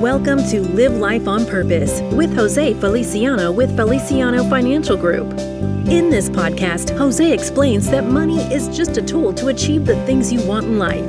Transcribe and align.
Welcome 0.00 0.46
to 0.50 0.60
Live 0.60 0.92
Life 0.98 1.26
on 1.26 1.46
Purpose 1.46 2.02
with 2.12 2.34
Jose 2.34 2.74
Feliciano 2.74 3.50
with 3.50 3.74
Feliciano 3.74 4.46
Financial 4.50 4.94
Group. 4.94 5.30
In 5.88 6.10
this 6.10 6.28
podcast, 6.28 6.94
Jose 6.98 7.32
explains 7.32 7.88
that 7.88 8.04
money 8.04 8.40
is 8.52 8.68
just 8.76 8.98
a 8.98 9.02
tool 9.02 9.32
to 9.32 9.48
achieve 9.48 9.86
the 9.86 9.96
things 10.04 10.30
you 10.30 10.46
want 10.46 10.66
in 10.66 10.78
life, 10.78 11.02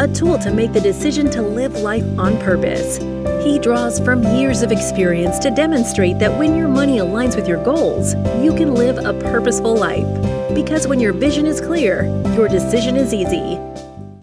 a 0.00 0.12
tool 0.12 0.36
to 0.40 0.50
make 0.50 0.72
the 0.72 0.80
decision 0.80 1.30
to 1.30 1.42
live 1.42 1.76
life 1.76 2.02
on 2.18 2.36
purpose. 2.40 2.96
He 3.44 3.60
draws 3.60 4.00
from 4.00 4.24
years 4.36 4.62
of 4.62 4.72
experience 4.72 5.38
to 5.38 5.52
demonstrate 5.52 6.18
that 6.18 6.36
when 6.36 6.56
your 6.56 6.68
money 6.68 6.98
aligns 6.98 7.36
with 7.36 7.46
your 7.46 7.62
goals, 7.62 8.16
you 8.42 8.52
can 8.56 8.74
live 8.74 8.98
a 8.98 9.14
purposeful 9.30 9.76
life. 9.76 10.08
Because 10.56 10.88
when 10.88 10.98
your 10.98 11.12
vision 11.12 11.46
is 11.46 11.60
clear, 11.60 12.06
your 12.34 12.48
decision 12.48 12.96
is 12.96 13.14
easy. 13.14 13.60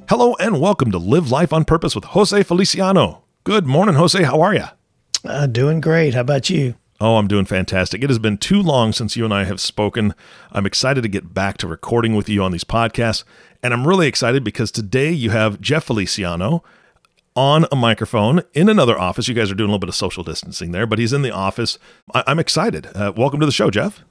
Hello 0.10 0.36
and 0.42 0.60
welcome 0.60 0.92
to 0.92 0.98
Live 0.98 1.32
Life 1.32 1.54
on 1.54 1.64
Purpose 1.64 1.96
with 1.96 2.04
Jose 2.04 2.44
Feliciano. 2.44 3.24
Good 3.44 3.66
morning, 3.66 3.96
Jose. 3.96 4.22
How 4.22 4.40
are 4.42 4.54
you? 4.54 4.66
Uh, 5.26 5.48
doing 5.48 5.82
great. 5.82 6.14
How 6.14 6.22
about 6.22 6.52
you? 6.52 6.76
Oh, 7.00 7.18
I'm 7.18 7.28
doing 7.28 7.46
fantastic. 7.46 8.04
It 8.04 8.10
has 8.12 8.20
been 8.20 8.38
too 8.38 8.62
long 8.62 8.94
since 8.94 9.16
you 9.16 9.26
and 9.26 9.34
I 9.34 9.46
have 9.46 9.60
spoken. 9.60 10.14
I'm 10.52 10.68
excited 10.68 11.02
to 11.02 11.10
get 11.10 11.34
back 11.34 11.58
to 11.58 11.68
recording 11.68 12.16
with 12.16 12.30
you 12.30 12.44
on 12.44 12.52
these 12.52 12.64
podcasts. 12.64 13.24
And 13.64 13.74
I'm 13.74 13.88
really 13.88 14.08
excited 14.08 14.44
because 14.44 14.70
today 14.70 15.12
you 15.12 15.32
have 15.32 15.60
Jeff 15.60 15.86
Feliciano 15.86 16.64
on 17.36 17.66
a 17.72 17.76
microphone 17.76 18.44
in 18.54 18.70
another 18.70 19.00
office. 19.00 19.28
You 19.28 19.34
guys 19.34 19.50
are 19.50 19.56
doing 19.56 19.70
a 19.70 19.72
little 19.72 19.80
bit 19.80 19.90
of 19.90 19.96
social 19.96 20.24
distancing 20.24 20.72
there, 20.72 20.86
but 20.86 21.00
he's 21.00 21.12
in 21.12 21.24
the 21.24 21.32
office. 21.32 21.80
I- 22.14 22.24
am 22.28 22.38
excited. 22.38 22.90
Uh, 22.94 23.12
welcome 23.18 23.40
to 23.40 23.48
the 23.48 23.52
show, 23.52 23.72
Jeff. 23.72 24.04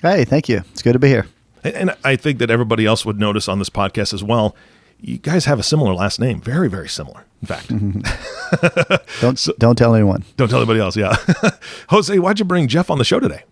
Hey, 0.00 0.24
thank 0.24 0.48
you. 0.48 0.58
It's 0.70 0.82
good 0.82 0.92
to 0.92 1.00
be 1.00 1.08
here. 1.08 1.26
And 1.64 1.96
I 2.04 2.14
think 2.14 2.38
that 2.38 2.50
everybody 2.50 2.86
else 2.86 3.04
would 3.04 3.18
notice 3.18 3.48
on 3.48 3.58
this 3.58 3.68
podcast 3.68 4.14
as 4.14 4.22
well 4.22 4.54
you 5.02 5.18
guys 5.18 5.44
have 5.44 5.58
a 5.58 5.62
similar 5.62 5.94
last 5.94 6.20
name. 6.20 6.40
Very, 6.40 6.68
very 6.68 6.88
similar, 6.88 7.24
in 7.40 7.46
fact. 7.46 7.68
Mm-hmm. 7.68 9.20
don't 9.20 9.38
so, 9.38 9.52
don't 9.58 9.76
tell 9.76 9.94
anyone. 9.94 10.24
Don't 10.36 10.48
tell 10.48 10.58
anybody 10.58 10.80
else. 10.80 10.96
Yeah, 10.96 11.16
Jose, 11.88 12.18
why'd 12.18 12.38
you 12.38 12.44
bring 12.44 12.68
Jeff 12.68 12.90
on 12.90 12.98
the 12.98 13.04
show 13.04 13.20
today? 13.20 13.44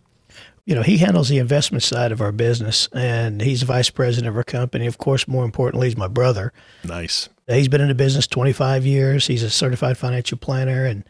You 0.66 0.74
know, 0.74 0.82
he 0.82 0.98
handles 0.98 1.30
the 1.30 1.38
investment 1.38 1.82
side 1.82 2.12
of 2.12 2.20
our 2.20 2.32
business, 2.32 2.88
and 2.92 3.40
he's 3.40 3.62
vice 3.62 3.88
president 3.88 4.28
of 4.28 4.36
our 4.36 4.44
company. 4.44 4.86
Of 4.86 4.98
course, 4.98 5.26
more 5.26 5.44
importantly, 5.44 5.88
he's 5.88 5.96
my 5.96 6.08
brother. 6.08 6.52
Nice. 6.84 7.30
He's 7.46 7.68
been 7.68 7.80
in 7.80 7.88
the 7.88 7.94
business 7.94 8.26
25 8.26 8.84
years. 8.84 9.26
He's 9.26 9.42
a 9.42 9.48
certified 9.48 9.96
financial 9.96 10.36
planner, 10.36 10.84
and 10.84 11.04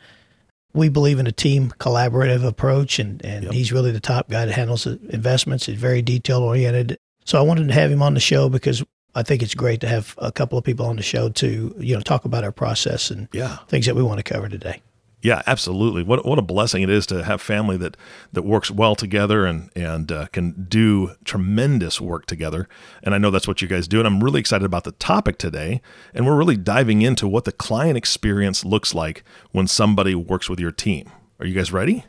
we 0.75 0.89
believe 0.89 1.19
in 1.19 1.27
a 1.27 1.33
team 1.33 1.73
collaborative 1.81 2.47
approach. 2.47 3.01
And, 3.01 3.25
and 3.25 3.45
yep. 3.45 3.53
he's 3.53 3.73
really 3.73 3.91
the 3.91 3.99
top 3.99 4.31
guy 4.31 4.45
that 4.45 4.55
handles 4.55 4.85
the 4.85 5.01
investments. 5.09 5.67
He's 5.67 5.81
very 5.81 6.03
detail 6.03 6.43
oriented. 6.43 6.97
So 7.25 7.37
I 7.39 7.43
wanted 7.43 7.67
to 7.67 7.75
have 7.75 7.91
him 7.91 8.03
on 8.03 8.15
the 8.15 8.21
show 8.21 8.49
because 8.49 8.85
I 9.19 9.25
think 9.25 9.43
it's 9.43 9.55
great 9.55 9.81
to 9.81 9.89
have 9.89 10.15
a 10.19 10.31
couple 10.31 10.57
of 10.57 10.65
people 10.65 10.87
on 10.87 10.95
the 10.95 11.03
show 11.03 11.29
to 11.29 11.75
you 11.79 11.95
know 11.95 12.01
talk 12.01 12.25
about 12.25 12.45
our 12.45 12.53
process 12.53 13.11
and 13.11 13.29
yeah. 13.33 13.57
things 13.67 13.87
that 13.87 13.97
we 13.97 14.03
want 14.03 14.19
to 14.19 14.23
cover 14.23 14.49
today. 14.49 14.81
Yeah, 15.21 15.43
absolutely. 15.49 16.05
What 16.05 16.25
what 16.25 16.39
a 16.39 16.43
blessing 16.43 16.83
it 16.83 16.91
is 16.91 17.05
to 17.07 17.25
have 17.25 17.43
family 17.43 17.77
that 17.79 17.97
that 18.33 18.43
works 18.43 18.71
well 18.71 18.95
together 18.95 19.45
and 19.45 19.71
and 19.75 20.13
uh, 20.13 20.27
can 20.27 20.67
do 20.69 21.17
tremendous 21.25 22.01
work 22.01 22.27
together. 22.27 22.69
And 23.03 23.13
I 23.13 23.19
know 23.19 23.33
that's 23.33 23.49
what 23.49 23.61
you 23.61 23.67
guys 23.67 23.89
do. 23.89 23.99
And 23.99 24.07
I'm 24.07 24.23
really 24.23 24.39
excited 24.39 24.65
about 24.65 24.85
the 24.85 24.93
topic 24.93 25.37
today. 25.37 25.83
And 26.15 26.25
we're 26.25 26.37
really 26.37 26.57
diving 26.57 27.03
into 27.03 27.27
what 27.27 27.45
the 27.45 27.51
client 27.51 27.97
experience 27.97 28.65
looks 28.65 28.95
like 28.95 29.25
when 29.51 29.67
somebody 29.67 30.15
works 30.15 30.49
with 30.49 30.61
your 30.61 30.71
team. 30.71 31.11
Are 31.41 31.47
you 31.47 31.55
guys 31.55 31.73
ready? 31.73 32.05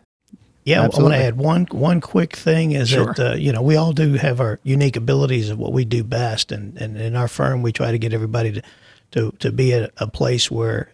Yeah, 0.65 0.83
Absolutely. 0.83 1.15
I 1.15 1.19
want 1.19 1.21
to 1.21 1.27
add 1.27 1.37
one 1.37 1.65
one 1.71 2.01
quick 2.01 2.35
thing 2.35 2.73
is 2.73 2.89
sure. 2.89 3.13
that 3.13 3.19
uh, 3.19 3.35
you 3.35 3.51
know 3.51 3.61
we 3.61 3.75
all 3.75 3.93
do 3.93 4.13
have 4.13 4.39
our 4.39 4.59
unique 4.63 4.95
abilities 4.95 5.49
of 5.49 5.57
what 5.57 5.73
we 5.73 5.85
do 5.85 6.03
best, 6.03 6.51
and, 6.51 6.77
and 6.77 6.97
in 6.97 7.15
our 7.15 7.27
firm 7.27 7.61
we 7.61 7.71
try 7.71 7.91
to 7.91 7.97
get 7.97 8.13
everybody 8.13 8.51
to 8.53 8.61
to, 9.11 9.31
to 9.39 9.51
be 9.51 9.73
at 9.73 9.91
a 9.97 10.07
place 10.07 10.51
where 10.51 10.91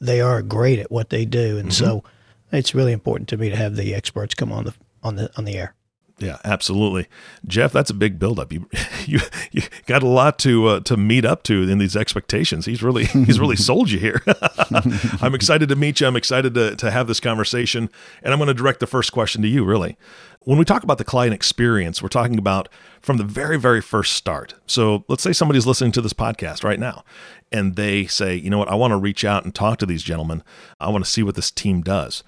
they 0.00 0.20
are 0.20 0.40
great 0.40 0.78
at 0.78 0.90
what 0.90 1.10
they 1.10 1.24
do, 1.24 1.58
and 1.58 1.68
mm-hmm. 1.68 1.84
so 1.84 2.04
it's 2.52 2.74
really 2.74 2.92
important 2.92 3.28
to 3.28 3.36
me 3.36 3.50
to 3.50 3.56
have 3.56 3.76
the 3.76 3.94
experts 3.94 4.34
come 4.34 4.52
on 4.52 4.64
the 4.64 4.74
on 5.02 5.16
the 5.16 5.30
on 5.36 5.44
the 5.44 5.58
air. 5.58 5.74
Yeah, 6.20 6.38
absolutely, 6.44 7.06
Jeff. 7.46 7.72
That's 7.72 7.90
a 7.90 7.94
big 7.94 8.18
buildup. 8.18 8.52
You 8.52 8.68
you 9.06 9.20
you 9.52 9.62
got 9.86 10.02
a 10.02 10.08
lot 10.08 10.38
to 10.40 10.66
uh, 10.66 10.80
to 10.80 10.96
meet 10.96 11.24
up 11.24 11.44
to 11.44 11.62
in 11.62 11.78
these 11.78 11.96
expectations. 11.96 12.66
He's 12.66 12.82
really 12.82 13.04
he's 13.06 13.38
really 13.38 13.56
sold 13.56 13.90
you 13.90 13.98
here. 13.98 14.22
I'm 15.22 15.34
excited 15.34 15.68
to 15.68 15.76
meet 15.76 16.00
you. 16.00 16.06
I'm 16.06 16.16
excited 16.16 16.54
to 16.54 16.74
to 16.76 16.90
have 16.90 17.06
this 17.06 17.20
conversation, 17.20 17.88
and 18.22 18.32
I'm 18.32 18.38
going 18.38 18.48
to 18.48 18.54
direct 18.54 18.80
the 18.80 18.86
first 18.86 19.12
question 19.12 19.42
to 19.42 19.48
you. 19.48 19.64
Really, 19.64 19.96
when 20.40 20.58
we 20.58 20.64
talk 20.64 20.82
about 20.82 20.98
the 20.98 21.04
client 21.04 21.34
experience, 21.34 22.02
we're 22.02 22.08
talking 22.08 22.38
about 22.38 22.68
from 23.00 23.16
the 23.18 23.24
very 23.24 23.58
very 23.58 23.80
first 23.80 24.14
start. 24.14 24.54
So 24.66 25.04
let's 25.06 25.22
say 25.22 25.32
somebody's 25.32 25.66
listening 25.66 25.92
to 25.92 26.00
this 26.00 26.12
podcast 26.12 26.64
right 26.64 26.80
now, 26.80 27.04
and 27.52 27.76
they 27.76 28.06
say, 28.06 28.34
you 28.34 28.50
know 28.50 28.58
what, 28.58 28.68
I 28.68 28.74
want 28.74 28.90
to 28.90 28.96
reach 28.96 29.24
out 29.24 29.44
and 29.44 29.54
talk 29.54 29.78
to 29.78 29.86
these 29.86 30.02
gentlemen. 30.02 30.42
I 30.80 30.88
want 30.88 31.04
to 31.04 31.10
see 31.10 31.22
what 31.22 31.36
this 31.36 31.52
team 31.52 31.80
does 31.82 32.24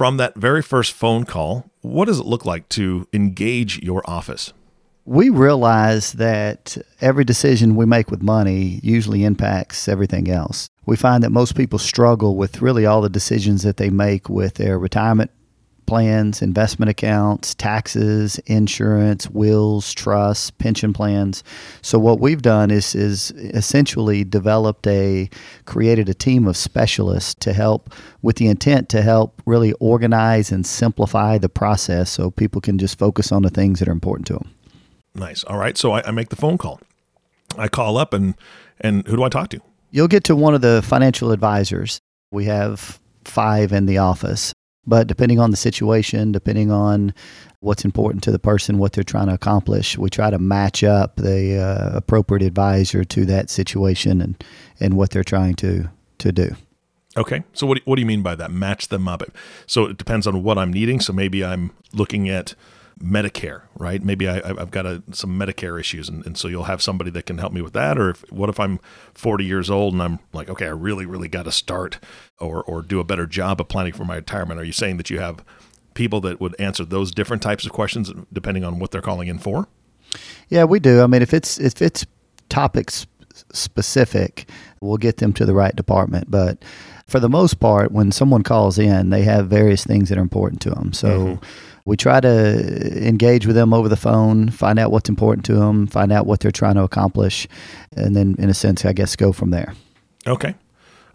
from 0.00 0.16
that 0.16 0.34
very 0.34 0.62
first 0.62 0.94
phone 0.94 1.24
call, 1.24 1.70
what 1.82 2.06
does 2.06 2.18
it 2.18 2.24
look 2.24 2.46
like 2.46 2.66
to 2.70 3.06
engage 3.12 3.82
your 3.82 4.02
office? 4.08 4.54
We 5.04 5.28
realize 5.28 6.14
that 6.14 6.78
every 7.02 7.22
decision 7.22 7.76
we 7.76 7.84
make 7.84 8.10
with 8.10 8.22
money 8.22 8.80
usually 8.82 9.24
impacts 9.24 9.88
everything 9.88 10.30
else. 10.30 10.70
We 10.86 10.96
find 10.96 11.22
that 11.22 11.32
most 11.32 11.54
people 11.54 11.78
struggle 11.78 12.36
with 12.36 12.62
really 12.62 12.86
all 12.86 13.02
the 13.02 13.10
decisions 13.10 13.62
that 13.64 13.76
they 13.76 13.90
make 13.90 14.30
with 14.30 14.54
their 14.54 14.78
retirement 14.78 15.32
plans, 15.90 16.40
investment 16.40 16.88
accounts, 16.88 17.52
taxes, 17.52 18.38
insurance, 18.46 19.28
wills, 19.28 19.92
trusts, 19.92 20.48
pension 20.52 20.92
plans. 20.92 21.42
So 21.82 21.98
what 21.98 22.20
we've 22.20 22.42
done 22.42 22.70
is 22.70 22.94
is 22.94 23.32
essentially 23.32 24.22
developed 24.22 24.86
a 24.86 25.28
created 25.64 26.08
a 26.08 26.14
team 26.14 26.46
of 26.46 26.56
specialists 26.56 27.34
to 27.40 27.52
help 27.52 27.92
with 28.22 28.36
the 28.36 28.46
intent 28.46 28.88
to 28.90 29.02
help 29.02 29.42
really 29.46 29.72
organize 29.80 30.52
and 30.52 30.64
simplify 30.64 31.38
the 31.38 31.48
process 31.48 32.08
so 32.08 32.30
people 32.30 32.60
can 32.60 32.78
just 32.78 32.96
focus 32.96 33.32
on 33.32 33.42
the 33.42 33.50
things 33.50 33.80
that 33.80 33.88
are 33.88 33.92
important 33.92 34.28
to 34.28 34.34
them. 34.34 34.54
Nice. 35.16 35.42
All 35.42 35.58
right. 35.58 35.76
So 35.76 35.90
I, 35.90 36.06
I 36.06 36.12
make 36.12 36.28
the 36.28 36.36
phone 36.36 36.56
call. 36.56 36.80
I 37.58 37.66
call 37.66 37.98
up 37.98 38.14
and 38.14 38.36
and 38.80 39.04
who 39.08 39.16
do 39.16 39.24
I 39.24 39.28
talk 39.28 39.48
to? 39.48 39.60
You'll 39.90 40.06
get 40.06 40.22
to 40.24 40.36
one 40.36 40.54
of 40.54 40.60
the 40.60 40.82
financial 40.82 41.32
advisors. 41.32 41.98
We 42.30 42.44
have 42.44 43.00
five 43.24 43.72
in 43.72 43.86
the 43.86 43.98
office. 43.98 44.54
But 44.86 45.06
depending 45.06 45.38
on 45.38 45.50
the 45.50 45.56
situation, 45.56 46.32
depending 46.32 46.70
on 46.70 47.12
what's 47.60 47.84
important 47.84 48.22
to 48.24 48.32
the 48.32 48.38
person, 48.38 48.78
what 48.78 48.92
they're 48.92 49.04
trying 49.04 49.26
to 49.26 49.34
accomplish, 49.34 49.98
we 49.98 50.08
try 50.08 50.30
to 50.30 50.38
match 50.38 50.82
up 50.82 51.16
the 51.16 51.58
uh, 51.58 51.96
appropriate 51.96 52.42
advisor 52.42 53.04
to 53.04 53.24
that 53.26 53.50
situation 53.50 54.20
and, 54.22 54.42
and 54.80 54.96
what 54.96 55.10
they're 55.10 55.22
trying 55.22 55.54
to, 55.56 55.90
to 56.18 56.32
do. 56.32 56.56
Okay. 57.16 57.42
So 57.52 57.66
what 57.66 57.78
do, 57.78 57.82
what 57.84 57.96
do 57.96 58.00
you 58.00 58.06
mean 58.06 58.22
by 58.22 58.34
that? 58.36 58.50
Match 58.50 58.88
them 58.88 59.06
up. 59.06 59.22
So 59.66 59.86
it 59.86 59.98
depends 59.98 60.26
on 60.26 60.42
what 60.42 60.56
I'm 60.56 60.72
needing. 60.72 61.00
So 61.00 61.12
maybe 61.12 61.44
I'm 61.44 61.72
looking 61.92 62.28
at 62.28 62.54
Medicare, 63.02 63.62
right? 63.76 64.02
Maybe 64.02 64.28
I, 64.28 64.46
have 64.46 64.70
got 64.70 64.84
a, 64.84 65.02
some 65.12 65.38
Medicare 65.38 65.80
issues, 65.80 66.08
and, 66.08 66.24
and, 66.26 66.36
so 66.36 66.48
you'll 66.48 66.64
have 66.64 66.82
somebody 66.82 67.10
that 67.12 67.24
can 67.24 67.38
help 67.38 67.52
me 67.52 67.62
with 67.62 67.72
that. 67.72 67.98
Or 67.98 68.10
if, 68.10 68.30
what 68.30 68.50
if 68.50 68.60
I'm 68.60 68.78
40 69.14 69.44
years 69.44 69.70
old 69.70 69.94
and 69.94 70.02
I'm 70.02 70.18
like, 70.32 70.50
okay, 70.50 70.66
I 70.66 70.70
really, 70.70 71.06
really 71.06 71.28
got 71.28 71.44
to 71.44 71.52
start 71.52 71.98
or 72.38 72.62
or 72.64 72.82
do 72.82 73.00
a 73.00 73.04
better 73.04 73.26
job 73.26 73.60
of 73.60 73.68
planning 73.68 73.92
for 73.92 74.04
my 74.04 74.16
retirement? 74.16 74.60
Are 74.60 74.64
you 74.64 74.72
saying 74.72 74.98
that 74.98 75.10
you 75.10 75.18
have 75.18 75.44
people 75.94 76.20
that 76.22 76.40
would 76.40 76.54
answer 76.58 76.84
those 76.84 77.10
different 77.10 77.42
types 77.42 77.64
of 77.64 77.72
questions 77.72 78.12
depending 78.32 78.64
on 78.64 78.78
what 78.78 78.90
they're 78.90 79.02
calling 79.02 79.28
in 79.28 79.38
for? 79.38 79.68
Yeah, 80.48 80.64
we 80.64 80.80
do. 80.80 81.02
I 81.02 81.06
mean, 81.06 81.22
if 81.22 81.32
it's 81.32 81.58
if 81.58 81.80
it's 81.80 82.04
topics 82.48 83.06
specific, 83.52 84.48
we'll 84.80 84.98
get 84.98 85.18
them 85.18 85.32
to 85.34 85.46
the 85.46 85.54
right 85.54 85.74
department, 85.74 86.30
but 86.30 86.62
for 87.06 87.18
the 87.18 87.28
most 87.28 87.58
part, 87.58 87.90
when 87.90 88.12
someone 88.12 88.42
calls 88.44 88.78
in, 88.78 89.10
they 89.10 89.22
have 89.22 89.48
various 89.48 89.84
things 89.84 90.08
that 90.08 90.18
are 90.18 90.22
important 90.22 90.60
to 90.62 90.70
them. 90.70 90.92
So 90.92 91.08
mm-hmm 91.08 91.44
we 91.84 91.96
try 91.96 92.20
to 92.20 93.06
engage 93.06 93.46
with 93.46 93.56
them 93.56 93.72
over 93.72 93.88
the 93.88 93.96
phone, 93.96 94.50
find 94.50 94.78
out 94.78 94.90
what's 94.90 95.08
important 95.08 95.44
to 95.46 95.54
them, 95.54 95.86
find 95.86 96.12
out 96.12 96.26
what 96.26 96.40
they're 96.40 96.50
trying 96.50 96.74
to 96.74 96.82
accomplish, 96.82 97.48
and 97.96 98.14
then, 98.14 98.36
in 98.38 98.48
a 98.48 98.54
sense, 98.54 98.84
I 98.84 98.92
guess, 98.92 99.16
go 99.16 99.32
from 99.32 99.50
there. 99.50 99.74
Okay, 100.26 100.54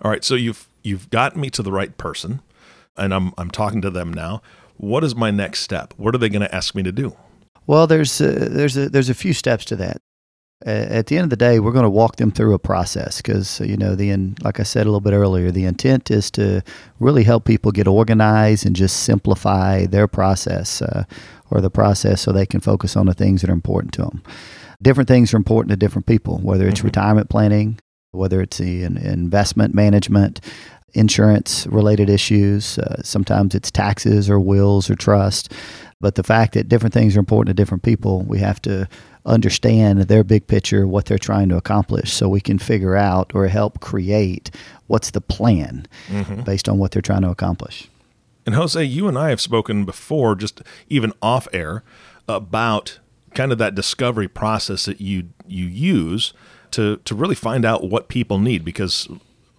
all 0.01 0.11
right. 0.11 0.23
So 0.23 0.35
you've 0.35 0.67
you've 0.83 1.09
gotten 1.09 1.41
me 1.41 1.49
to 1.51 1.63
the 1.63 1.71
right 1.71 1.95
person, 1.97 2.41
and 2.97 3.13
I'm 3.13 3.33
I'm 3.37 3.51
talking 3.51 3.81
to 3.81 3.89
them 3.89 4.13
now. 4.13 4.41
What 4.77 5.03
is 5.03 5.15
my 5.15 5.31
next 5.31 5.61
step? 5.61 5.93
What 5.97 6.13
are 6.15 6.17
they 6.17 6.29
going 6.29 6.41
to 6.41 6.53
ask 6.53 6.75
me 6.75 6.83
to 6.83 6.91
do? 6.91 7.15
Well, 7.67 7.87
there's 7.87 8.19
uh, 8.19 8.47
there's 8.51 8.77
a, 8.77 8.89
there's 8.89 9.09
a 9.09 9.13
few 9.13 9.33
steps 9.33 9.65
to 9.65 9.75
that 9.77 10.01
at 10.65 11.07
the 11.07 11.17
end 11.17 11.25
of 11.25 11.29
the 11.29 11.35
day, 11.35 11.59
we're 11.59 11.71
going 11.71 11.83
to 11.83 11.89
walk 11.89 12.15
them 12.15 12.31
through 12.31 12.53
a 12.53 12.59
process 12.59 13.17
because, 13.17 13.59
you 13.59 13.75
know, 13.75 13.93
the 13.95 14.15
like 14.41 14.59
I 14.59 14.63
said 14.63 14.83
a 14.83 14.89
little 14.89 15.01
bit 15.01 15.13
earlier, 15.13 15.51
the 15.51 15.65
intent 15.65 16.09
is 16.09 16.31
to 16.31 16.61
really 16.99 17.23
help 17.23 17.45
people 17.45 17.71
get 17.71 17.87
organized 17.87 18.65
and 18.65 18.75
just 18.75 19.03
simplify 19.03 19.85
their 19.85 20.07
process 20.07 20.81
uh, 20.81 21.03
or 21.51 21.61
the 21.61 21.69
process 21.69 22.21
so 22.21 22.31
they 22.31 22.45
can 22.45 22.61
focus 22.61 22.95
on 22.95 23.05
the 23.05 23.13
things 23.13 23.41
that 23.41 23.49
are 23.49 23.53
important 23.53 23.93
to 23.95 24.03
them. 24.03 24.23
Different 24.81 25.07
things 25.07 25.33
are 25.33 25.37
important 25.37 25.71
to 25.71 25.75
different 25.75 26.05
people, 26.05 26.37
whether 26.37 26.67
it's 26.67 26.79
mm-hmm. 26.79 26.87
retirement 26.87 27.29
planning, 27.29 27.79
whether 28.11 28.41
it's 28.41 28.57
the 28.57 28.83
investment 28.83 29.73
management, 29.73 30.39
insurance 30.93 31.67
related 31.67 32.09
issues. 32.09 32.79
Uh, 32.79 33.01
sometimes 33.03 33.55
it's 33.55 33.69
taxes 33.69 34.29
or 34.29 34.39
wills 34.39 34.89
or 34.89 34.95
trust. 34.95 35.51
But 35.99 36.15
the 36.15 36.23
fact 36.23 36.53
that 36.53 36.69
different 36.69 36.93
things 36.93 37.15
are 37.15 37.19
important 37.19 37.55
to 37.55 37.61
different 37.61 37.83
people, 37.83 38.21
we 38.23 38.39
have 38.39 38.61
to 38.63 38.87
understand 39.25 40.01
their 40.01 40.23
big 40.23 40.47
picture, 40.47 40.87
what 40.87 41.05
they're 41.05 41.17
trying 41.17 41.49
to 41.49 41.57
accomplish, 41.57 42.13
so 42.13 42.29
we 42.29 42.41
can 42.41 42.59
figure 42.59 42.95
out 42.95 43.31
or 43.33 43.47
help 43.47 43.79
create 43.79 44.51
what's 44.87 45.11
the 45.11 45.21
plan 45.21 45.87
mm-hmm. 46.07 46.41
based 46.41 46.69
on 46.69 46.77
what 46.77 46.91
they're 46.91 47.01
trying 47.01 47.23
to 47.23 47.29
accomplish. 47.29 47.89
And 48.45 48.55
Jose, 48.55 48.83
you 48.83 49.07
and 49.07 49.17
I 49.17 49.29
have 49.29 49.41
spoken 49.41 49.85
before, 49.85 50.35
just 50.35 50.61
even 50.87 51.13
off 51.21 51.47
air, 51.51 51.83
about 52.27 52.99
kind 53.33 53.51
of 53.51 53.57
that 53.57 53.75
discovery 53.75 54.27
process 54.27 54.85
that 54.85 55.01
you 55.01 55.29
you 55.47 55.65
use 55.65 56.33
to 56.71 56.97
to 56.97 57.15
really 57.15 57.35
find 57.35 57.65
out 57.65 57.83
what 57.83 58.07
people 58.07 58.39
need 58.39 58.63
because 58.63 59.07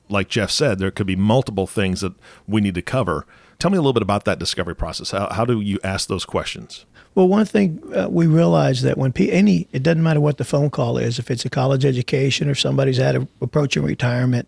like 0.08 0.28
Jeff 0.28 0.50
said, 0.50 0.78
there 0.78 0.90
could 0.90 1.06
be 1.06 1.16
multiple 1.16 1.66
things 1.66 2.00
that 2.00 2.14
we 2.46 2.60
need 2.60 2.74
to 2.76 2.82
cover. 2.82 3.26
Tell 3.58 3.70
me 3.70 3.78
a 3.78 3.80
little 3.80 3.92
bit 3.92 4.02
about 4.02 4.24
that 4.24 4.38
discovery 4.38 4.74
process. 4.74 5.10
How, 5.10 5.28
how 5.32 5.44
do 5.44 5.60
you 5.60 5.78
ask 5.82 6.08
those 6.08 6.24
questions? 6.24 6.84
Well, 7.14 7.28
one 7.28 7.46
thing 7.46 7.82
uh, 7.94 8.08
we 8.10 8.26
realize 8.26 8.82
that 8.82 8.98
when 8.98 9.12
P- 9.12 9.32
any, 9.32 9.68
it 9.72 9.82
doesn't 9.82 10.02
matter 10.02 10.20
what 10.20 10.36
the 10.36 10.44
phone 10.44 10.68
call 10.68 10.98
is, 10.98 11.18
if 11.18 11.30
it's 11.30 11.44
a 11.46 11.50
college 11.50 11.84
education 11.84 12.50
or 12.50 12.54
somebody's 12.54 12.98
at 12.98 13.16
a, 13.16 13.26
approaching 13.40 13.82
retirement, 13.82 14.46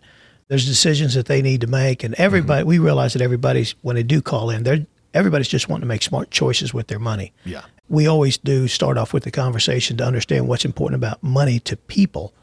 there's 0.49 0.67
decisions 0.67 1.15
that 1.15 1.25
they 1.25 1.41
need 1.41 1.61
to 1.61 1.67
make, 1.67 2.03
and 2.03 2.13
everybody. 2.15 2.61
Mm-hmm. 2.61 2.69
We 2.69 2.79
realize 2.79 3.13
that 3.13 3.21
everybody's 3.21 3.73
when 3.81 3.95
they 3.95 4.03
do 4.03 4.21
call 4.21 4.49
in, 4.49 4.63
they're 4.63 4.85
everybody's 5.13 5.47
just 5.47 5.67
wanting 5.67 5.81
to 5.81 5.87
make 5.87 6.03
smart 6.03 6.29
choices 6.29 6.73
with 6.73 6.87
their 6.87 6.99
money. 6.99 7.33
Yeah, 7.45 7.63
we 7.89 8.07
always 8.07 8.37
do 8.37 8.67
start 8.67 8.97
off 8.97 9.13
with 9.13 9.23
the 9.23 9.31
conversation 9.31 9.97
to 9.97 10.05
understand 10.05 10.47
what's 10.47 10.65
important 10.65 11.03
about 11.03 11.21
money 11.23 11.59
to 11.61 11.75
people 11.75 12.33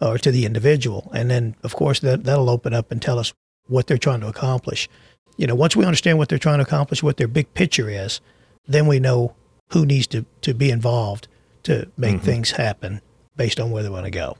or 0.00 0.18
to 0.18 0.30
the 0.30 0.44
individual. 0.44 1.10
And 1.14 1.30
then, 1.30 1.54
of 1.62 1.74
course, 1.74 2.00
that, 2.00 2.24
that'll 2.24 2.50
open 2.50 2.74
up 2.74 2.90
and 2.90 3.00
tell 3.00 3.18
us 3.18 3.32
what 3.68 3.86
they're 3.86 3.98
trying 3.98 4.20
to 4.20 4.26
accomplish. 4.26 4.88
You 5.36 5.46
know, 5.46 5.54
once 5.54 5.74
we 5.74 5.84
understand 5.84 6.18
what 6.18 6.28
they're 6.28 6.38
trying 6.38 6.58
to 6.58 6.64
accomplish, 6.64 7.02
what 7.02 7.16
their 7.16 7.28
big 7.28 7.52
picture 7.54 7.88
is, 7.88 8.20
then 8.66 8.86
we 8.86 9.00
know 9.00 9.34
who 9.70 9.86
needs 9.86 10.06
to, 10.08 10.24
to 10.42 10.54
be 10.54 10.70
involved 10.70 11.28
to 11.64 11.90
make 11.96 12.16
mm-hmm. 12.16 12.24
things 12.24 12.50
happen 12.52 13.00
based 13.36 13.58
on 13.58 13.70
where 13.70 13.82
they 13.82 13.88
want 13.88 14.04
to 14.04 14.10
go. 14.10 14.36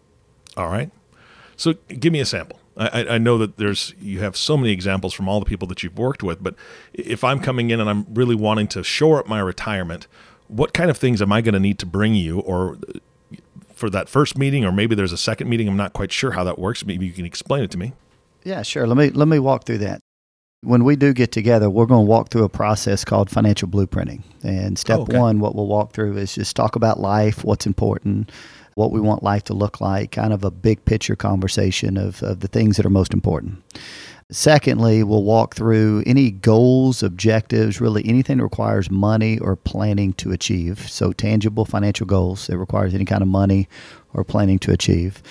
All 0.57 0.69
right. 0.69 0.91
So 1.57 1.75
give 1.89 2.13
me 2.13 2.21
a 2.21 2.27
sample. 2.27 2.59
I, 2.77 3.07
I, 3.11 3.19
know 3.19 3.37
that 3.39 3.59
there's 3.59 3.95
you 4.01 4.21
have 4.21 4.35
so 4.35 4.57
many 4.57 4.73
examples 4.73 5.13
from 5.13 5.29
all 5.29 5.41
the 5.41 5.47
people 5.47 5.69
that 5.69 5.83
you've 5.83 5.99
worked 5.99 6.23
with, 6.23 6.43
but 6.43 6.55
if 6.95 7.23
I'm 7.23 7.39
coming 7.39 7.71
in 7.71 7.81
and 7.81 7.89
I'm 7.89 8.07
really 8.13 8.35
wanting 8.35 8.67
to 8.69 8.83
shore 8.83 9.19
up 9.19 9.29
my 9.29 9.41
retirement, 9.41 10.07
what 10.49 10.73
kind 10.73 10.91
of 10.91 10.97
things 10.97 11.21
am 11.21 11.33
I 11.33 11.43
going 11.43 11.53
to 11.53 11.61
need 11.61 11.79
to 11.81 11.87
bring 11.87 12.15
you, 12.15 12.41
or 12.41 12.79
for 13.75 13.91
that 13.91 14.09
first 14.09 14.39
meeting, 14.39 14.65
or 14.65 14.73
maybe 14.73 14.95
there's 14.95 15.13
a 15.13 15.19
second 15.19 15.49
meeting. 15.49 15.69
I'm 15.69 15.77
not 15.77 15.93
quite 15.93 16.13
sure 16.13 16.33
how 16.33 16.45
that 16.45 16.59
works. 16.59 16.85
Maybe 16.87 17.05
you 17.07 17.13
can 17.13 17.27
explain 17.27 17.63
it 17.63 17.71
to 17.73 17.79
me. 17.79 17.93
Yeah, 18.43 18.63
sure. 18.63 18.87
Let 18.87 18.97
me 18.97 19.11
let 19.11 19.29
me 19.29 19.39
walk 19.39 19.65
through 19.65 19.79
that. 19.79 20.01
When 20.65 20.85
we 20.85 20.95
do 20.95 21.13
get 21.13 21.33
together, 21.33 21.69
we're 21.69 21.87
going 21.87 22.07
to 22.07 22.09
walk 22.09 22.29
through 22.29 22.45
a 22.45 22.49
process 22.49 23.05
called 23.05 23.29
financial 23.29 23.67
blueprinting. 23.67 24.23
And 24.45 24.79
step 24.79 25.01
oh, 25.01 25.03
okay. 25.03 25.19
one, 25.19 25.41
what 25.41 25.57
we'll 25.57 25.67
walk 25.67 25.93
through 25.93 26.17
is 26.17 26.37
just 26.37 26.55
talk 26.55 26.77
about 26.77 27.01
life, 27.01 27.43
what's 27.43 27.67
important, 27.67 28.31
what 28.75 28.93
we 28.93 29.01
want 29.01 29.25
life 29.25 29.43
to 29.45 29.55
look 29.55 29.81
like, 29.81 30.13
kind 30.13 30.33
of 30.33 30.45
a 30.45 30.53
big 30.53 30.85
picture 30.85 31.17
conversation 31.17 31.97
of, 31.97 32.23
of 32.23 32.41
the 32.41 32.49
things 32.49 32.77
that 32.77 32.87
are 32.87 32.91
most 32.91 33.13
important. 33.13 33.61
Secondly, 34.31 35.03
we'll 35.03 35.25
walk 35.25 35.57
through 35.57 36.05
any 36.07 36.31
goals, 36.31 37.03
objectives, 37.03 37.81
really 37.81 38.07
anything 38.07 38.39
that 38.39 38.45
requires 38.45 38.89
money 38.89 39.41
or 39.41 39.57
planning 39.57 40.13
to 40.15 40.31
achieve. 40.31 40.89
So, 40.89 41.13
tangible 41.13 41.65
financial 41.65 42.07
goals 42.07 42.47
that 42.47 42.57
requires 42.57 42.95
any 42.95 43.05
kind 43.05 43.21
of 43.21 43.29
money 43.29 43.69
or 44.15 44.25
planning 44.25 44.59
to 44.61 44.71
achieve. 44.71 45.23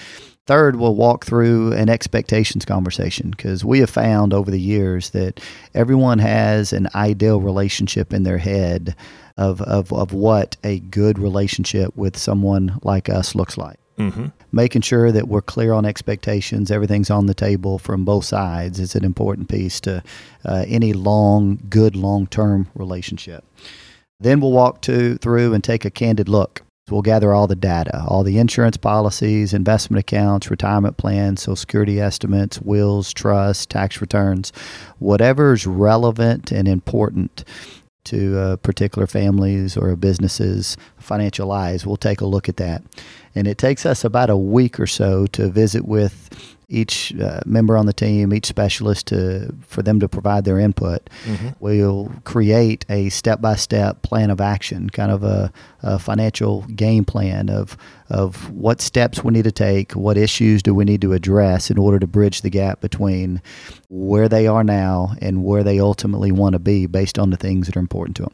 Third, 0.51 0.75
we'll 0.75 0.95
walk 0.95 1.24
through 1.24 1.71
an 1.71 1.88
expectations 1.88 2.65
conversation 2.65 3.30
because 3.31 3.63
we 3.63 3.80
have 3.80 3.89
found 3.89 4.33
over 4.33 4.51
the 4.51 4.59
years 4.59 5.12
that 5.12 5.39
everyone 5.74 6.19
has 6.19 6.74
an 6.74 6.89
ideal 6.94 7.39
relationship 7.39 8.12
in 8.12 8.24
their 8.24 8.38
head 8.38 8.94
of, 9.38 9.62
of, 9.62 9.94
of 9.94 10.12
what 10.12 10.57
a 10.62 10.80
good 10.80 11.18
relationship 11.18 11.95
with 11.95 12.18
someone 12.18 12.77
like 12.83 13.07
us 13.07 13.33
looks 13.33 13.57
like. 13.57 13.80
Mm-hmm. 13.98 14.25
Making 14.51 14.81
sure 14.81 15.09
that 15.13 15.30
we're 15.30 15.42
clear 15.42 15.71
on 15.71 15.86
expectations, 15.86 16.69
everything's 16.69 17.09
on 17.09 17.27
the 17.27 17.33
table 17.33 17.80
from 17.80 18.03
both 18.03 18.25
sides 18.25 18.77
is 18.77 18.94
an 18.94 19.06
important 19.06 19.48
piece 19.48 19.80
to 19.80 20.03
uh, 20.44 20.65
any 20.68 20.92
long, 20.92 21.59
good 21.69 21.95
long 21.95 22.27
term 22.27 22.68
relationship. 22.75 23.45
Then 24.19 24.42
we'll 24.42 24.51
walk 24.51 24.81
to, 24.81 25.15
through 25.15 25.53
and 25.53 25.63
take 25.63 25.86
a 25.86 25.89
candid 25.89 26.27
look. 26.27 26.63
We'll 26.89 27.01
gather 27.01 27.33
all 27.33 27.47
the 27.47 27.55
data, 27.55 28.03
all 28.07 28.23
the 28.23 28.37
insurance 28.37 28.75
policies, 28.75 29.53
investment 29.53 29.99
accounts, 29.99 30.49
retirement 30.49 30.97
plans, 30.97 31.43
Social 31.43 31.55
Security 31.55 32.01
estimates, 32.01 32.59
wills, 32.59 33.13
trusts, 33.13 33.65
tax 33.65 34.01
returns, 34.01 34.51
whatever 34.99 35.53
is 35.53 35.65
relevant 35.65 36.51
and 36.51 36.67
important 36.67 37.45
to 38.05 38.37
uh, 38.37 38.55
particular 38.57 39.07
families 39.07 39.77
or 39.77 39.95
businesses' 39.95 40.75
financial 40.97 41.47
lives. 41.47 41.85
We'll 41.85 41.97
take 41.97 42.21
a 42.21 42.25
look 42.25 42.49
at 42.49 42.57
that. 42.57 42.83
And 43.35 43.47
it 43.47 43.57
takes 43.57 43.85
us 43.85 44.03
about 44.03 44.29
a 44.29 44.37
week 44.37 44.79
or 44.79 44.87
so 44.87 45.27
to 45.27 45.49
visit 45.49 45.85
with 45.85 46.29
each 46.71 47.13
uh, 47.19 47.41
member 47.45 47.77
on 47.77 47.85
the 47.85 47.93
team, 47.93 48.33
each 48.33 48.45
specialist 48.45 49.07
to 49.07 49.53
for 49.67 49.81
them 49.81 49.99
to 49.99 50.07
provide 50.07 50.45
their 50.45 50.57
input. 50.57 51.09
Mm-hmm. 51.25 51.49
We'll 51.59 52.11
create 52.23 52.85
a 52.89 53.09
step-by-step 53.09 54.01
plan 54.01 54.29
of 54.29 54.39
action, 54.39 54.89
kind 54.89 55.11
of 55.11 55.23
a, 55.23 55.51
a, 55.83 55.99
financial 55.99 56.61
game 56.61 57.03
plan 57.03 57.49
of 57.49 57.77
of 58.09 58.49
what 58.51 58.81
steps 58.81 59.23
we 59.23 59.33
need 59.33 59.43
to 59.43 59.51
take, 59.51 59.91
what 59.91 60.17
issues 60.17 60.63
do 60.63 60.73
we 60.73 60.85
need 60.85 61.01
to 61.01 61.13
address 61.13 61.69
in 61.69 61.77
order 61.77 61.99
to 61.99 62.07
bridge 62.07 62.41
the 62.41 62.49
gap 62.49 62.79
between 62.79 63.41
where 63.89 64.29
they 64.29 64.47
are 64.47 64.63
now 64.63 65.13
and 65.21 65.43
where 65.43 65.63
they 65.63 65.79
ultimately 65.79 66.31
want 66.31 66.53
to 66.53 66.59
be, 66.59 66.85
based 66.85 67.19
on 67.19 67.29
the 67.29 67.37
things 67.37 67.67
that 67.67 67.75
are 67.75 67.81
important 67.81 68.15
to 68.15 68.23
them. 68.23 68.33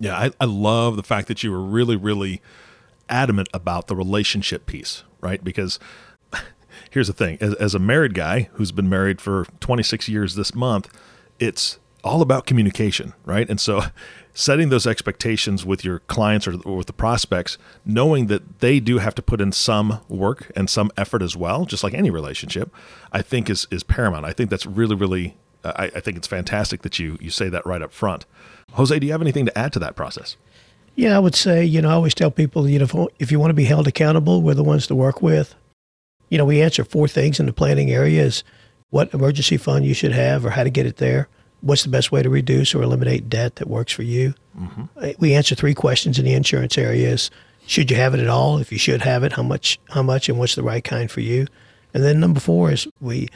Yeah, 0.00 0.16
I, 0.16 0.30
I 0.40 0.44
love 0.44 0.96
the 0.96 1.02
fact 1.02 1.28
that 1.28 1.42
you 1.42 1.50
were 1.50 1.62
really, 1.62 1.96
really 1.96 2.40
adamant 3.08 3.48
about 3.52 3.86
the 3.86 3.96
relationship 3.96 4.66
piece, 4.66 5.04
right? 5.20 5.42
Because 5.42 5.78
here's 6.90 7.06
the 7.06 7.12
thing 7.12 7.38
as, 7.40 7.54
as, 7.54 7.74
a 7.74 7.78
married 7.78 8.14
guy 8.14 8.48
who's 8.54 8.72
been 8.72 8.88
married 8.88 9.20
for 9.20 9.46
26 9.60 10.08
years 10.08 10.34
this 10.34 10.54
month, 10.54 10.88
it's 11.38 11.78
all 12.04 12.22
about 12.22 12.46
communication, 12.46 13.12
right? 13.24 13.48
And 13.48 13.60
so 13.60 13.82
setting 14.34 14.68
those 14.68 14.86
expectations 14.86 15.66
with 15.66 15.84
your 15.84 16.00
clients 16.00 16.46
or, 16.46 16.54
or 16.64 16.76
with 16.76 16.86
the 16.86 16.92
prospects, 16.92 17.58
knowing 17.84 18.26
that 18.26 18.60
they 18.60 18.80
do 18.80 18.98
have 18.98 19.14
to 19.16 19.22
put 19.22 19.40
in 19.40 19.52
some 19.52 20.00
work 20.08 20.50
and 20.54 20.70
some 20.70 20.90
effort 20.96 21.22
as 21.22 21.36
well, 21.36 21.64
just 21.64 21.82
like 21.82 21.94
any 21.94 22.10
relationship, 22.10 22.72
I 23.12 23.22
think 23.22 23.50
is, 23.50 23.66
is 23.70 23.82
paramount. 23.82 24.24
I 24.24 24.32
think 24.32 24.50
that's 24.50 24.66
really, 24.66 24.94
really, 24.94 25.36
I, 25.64 25.90
I 25.94 26.00
think 26.00 26.16
it's 26.16 26.28
fantastic 26.28 26.82
that 26.82 26.98
you, 26.98 27.18
you 27.20 27.30
say 27.30 27.48
that 27.48 27.66
right 27.66 27.82
up 27.82 27.92
front. 27.92 28.26
Jose, 28.72 28.96
do 28.98 29.06
you 29.06 29.12
have 29.12 29.22
anything 29.22 29.46
to 29.46 29.58
add 29.58 29.72
to 29.72 29.78
that 29.80 29.96
process? 29.96 30.36
Yeah, 30.98 31.14
I 31.14 31.20
would 31.20 31.36
say, 31.36 31.64
you 31.64 31.80
know, 31.80 31.90
I 31.90 31.92
always 31.92 32.12
tell 32.12 32.32
people, 32.32 32.68
you 32.68 32.80
know, 32.80 33.08
if 33.20 33.30
you 33.30 33.38
want 33.38 33.50
to 33.50 33.54
be 33.54 33.66
held 33.66 33.86
accountable, 33.86 34.42
we're 34.42 34.54
the 34.54 34.64
ones 34.64 34.88
to 34.88 34.96
work 34.96 35.22
with. 35.22 35.54
You 36.28 36.38
know, 36.38 36.44
we 36.44 36.60
answer 36.60 36.82
four 36.82 37.06
things 37.06 37.38
in 37.38 37.46
the 37.46 37.52
planning 37.52 37.92
area 37.92 38.20
is 38.20 38.42
what 38.90 39.14
emergency 39.14 39.58
fund 39.58 39.86
you 39.86 39.94
should 39.94 40.10
have 40.10 40.44
or 40.44 40.50
how 40.50 40.64
to 40.64 40.70
get 40.70 40.86
it 40.86 40.96
there. 40.96 41.28
What's 41.60 41.84
the 41.84 41.88
best 41.88 42.10
way 42.10 42.24
to 42.24 42.28
reduce 42.28 42.74
or 42.74 42.82
eliminate 42.82 43.30
debt 43.30 43.54
that 43.56 43.68
works 43.68 43.92
for 43.92 44.02
you? 44.02 44.34
Mm-hmm. 44.58 44.82
Uh, 44.96 45.12
we 45.20 45.34
answer 45.34 45.54
three 45.54 45.72
questions 45.72 46.18
in 46.18 46.24
the 46.24 46.34
insurance 46.34 46.76
area 46.76 47.08
is 47.08 47.30
should 47.68 47.92
you 47.92 47.96
have 47.96 48.12
it 48.14 48.20
at 48.20 48.26
all? 48.26 48.58
If 48.58 48.72
you 48.72 48.78
should 48.78 49.02
have 49.02 49.22
it, 49.22 49.34
how 49.34 49.44
much, 49.44 49.78
how 49.90 50.02
much 50.02 50.28
and 50.28 50.36
what's 50.36 50.56
the 50.56 50.64
right 50.64 50.82
kind 50.82 51.08
for 51.08 51.20
you? 51.20 51.46
And 51.94 52.02
then 52.02 52.18
number 52.18 52.40
four 52.40 52.72
is 52.72 52.88
we 53.00 53.28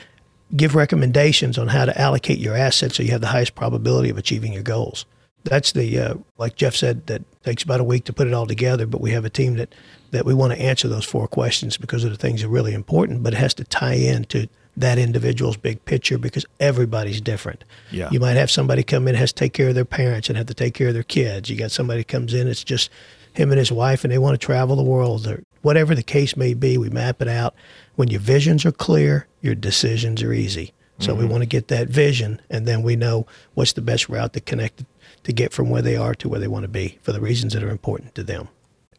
give 0.56 0.74
recommendations 0.74 1.58
on 1.58 1.68
how 1.68 1.84
to 1.84 1.96
allocate 1.96 2.38
your 2.38 2.56
assets 2.56 2.96
so 2.96 3.04
you 3.04 3.12
have 3.12 3.20
the 3.20 3.28
highest 3.28 3.54
probability 3.54 4.10
of 4.10 4.18
achieving 4.18 4.52
your 4.52 4.64
goals 4.64 5.06
that's 5.44 5.72
the 5.72 5.98
uh, 5.98 6.14
like 6.38 6.56
Jeff 6.56 6.74
said 6.74 7.06
that 7.06 7.22
takes 7.42 7.62
about 7.62 7.80
a 7.80 7.84
week 7.84 8.04
to 8.04 8.12
put 8.12 8.26
it 8.26 8.34
all 8.34 8.46
together. 8.46 8.86
But 8.86 9.00
we 9.00 9.10
have 9.12 9.24
a 9.24 9.30
team 9.30 9.56
that 9.56 9.74
that 10.10 10.24
we 10.24 10.34
want 10.34 10.52
to 10.52 10.60
answer 10.60 10.88
those 10.88 11.04
four 11.04 11.26
questions 11.26 11.76
because 11.76 12.04
of 12.04 12.10
the 12.10 12.16
things 12.16 12.40
that 12.40 12.48
are 12.48 12.50
really 12.50 12.74
important. 12.74 13.22
But 13.22 13.34
it 13.34 13.38
has 13.38 13.54
to 13.54 13.64
tie 13.64 13.94
into 13.94 14.48
that 14.76 14.98
individual's 14.98 15.56
big 15.56 15.84
picture 15.84 16.18
because 16.18 16.46
everybody's 16.58 17.20
different. 17.20 17.64
Yeah. 17.90 18.08
You 18.10 18.20
might 18.20 18.36
have 18.36 18.50
somebody 18.50 18.82
come 18.82 19.06
in 19.06 19.14
has 19.14 19.32
to 19.32 19.38
take 19.38 19.52
care 19.52 19.68
of 19.68 19.74
their 19.74 19.84
parents 19.84 20.28
and 20.28 20.38
have 20.38 20.46
to 20.46 20.54
take 20.54 20.74
care 20.74 20.88
of 20.88 20.94
their 20.94 21.02
kids. 21.02 21.50
You 21.50 21.56
got 21.56 21.70
somebody 21.70 22.04
comes 22.04 22.32
in 22.32 22.48
it's 22.48 22.64
just 22.64 22.90
him 23.34 23.50
and 23.50 23.58
his 23.58 23.72
wife 23.72 24.04
and 24.04 24.12
they 24.12 24.18
want 24.18 24.38
to 24.38 24.44
travel 24.44 24.76
the 24.76 24.82
world 24.82 25.26
or 25.26 25.42
whatever 25.62 25.94
the 25.94 26.02
case 26.02 26.36
may 26.36 26.54
be. 26.54 26.78
We 26.78 26.90
map 26.90 27.20
it 27.20 27.28
out. 27.28 27.54
When 27.96 28.08
your 28.08 28.20
visions 28.20 28.64
are 28.64 28.72
clear, 28.72 29.26
your 29.40 29.54
decisions 29.54 30.22
are 30.22 30.32
easy. 30.32 30.72
So 30.98 31.12
mm-hmm. 31.12 31.22
we 31.22 31.28
want 31.28 31.42
to 31.42 31.46
get 31.46 31.68
that 31.68 31.88
vision, 31.88 32.40
and 32.48 32.66
then 32.66 32.82
we 32.82 32.96
know 32.96 33.26
what's 33.54 33.72
the 33.72 33.80
best 33.80 34.08
route 34.08 34.34
to 34.34 34.40
connect 34.40 34.84
to 35.24 35.32
get 35.32 35.52
from 35.52 35.70
where 35.70 35.82
they 35.82 35.96
are 35.96 36.14
to 36.14 36.28
where 36.28 36.40
they 36.40 36.48
want 36.48 36.64
to 36.64 36.68
be 36.68 36.98
for 37.02 37.12
the 37.12 37.20
reasons 37.20 37.52
that 37.54 37.62
are 37.62 37.70
important 37.70 38.14
to 38.14 38.22
them. 38.22 38.48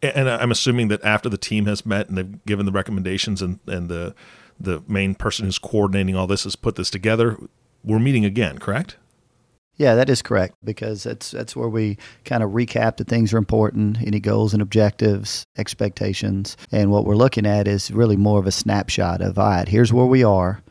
And 0.02 0.28
I'm 0.28 0.50
assuming 0.50 0.88
that 0.88 1.02
after 1.02 1.28
the 1.28 1.38
team 1.38 1.66
has 1.66 1.86
met 1.86 2.08
and 2.08 2.18
they've 2.18 2.44
given 2.44 2.66
the 2.66 2.72
recommendations 2.72 3.40
and, 3.40 3.58
and 3.66 3.88
the 3.88 4.14
the 4.60 4.82
main 4.86 5.16
person 5.16 5.46
who's 5.46 5.58
coordinating 5.58 6.14
all 6.14 6.28
this 6.28 6.44
has 6.44 6.54
put 6.54 6.76
this 6.76 6.88
together, 6.88 7.36
we're 7.82 7.98
meeting 7.98 8.24
again, 8.24 8.58
correct? 8.58 8.96
Yeah, 9.76 9.96
that 9.96 10.08
is 10.08 10.22
correct 10.22 10.54
because 10.62 11.02
that's 11.02 11.32
that's 11.32 11.56
where 11.56 11.68
we 11.68 11.98
kind 12.24 12.44
of 12.44 12.50
recap 12.50 12.96
the 12.96 13.04
things 13.04 13.32
are 13.34 13.38
important, 13.38 14.00
any 14.00 14.20
goals 14.20 14.52
and 14.52 14.62
objectives, 14.62 15.44
expectations, 15.58 16.56
and 16.70 16.92
what 16.92 17.04
we're 17.04 17.16
looking 17.16 17.44
at 17.44 17.66
is 17.66 17.90
really 17.90 18.16
more 18.16 18.38
of 18.38 18.46
a 18.46 18.52
snapshot 18.52 19.20
of 19.20 19.38
all 19.38 19.48
right, 19.48 19.68
here's 19.68 19.92
where 19.92 20.06
we 20.06 20.22
are, 20.22 20.62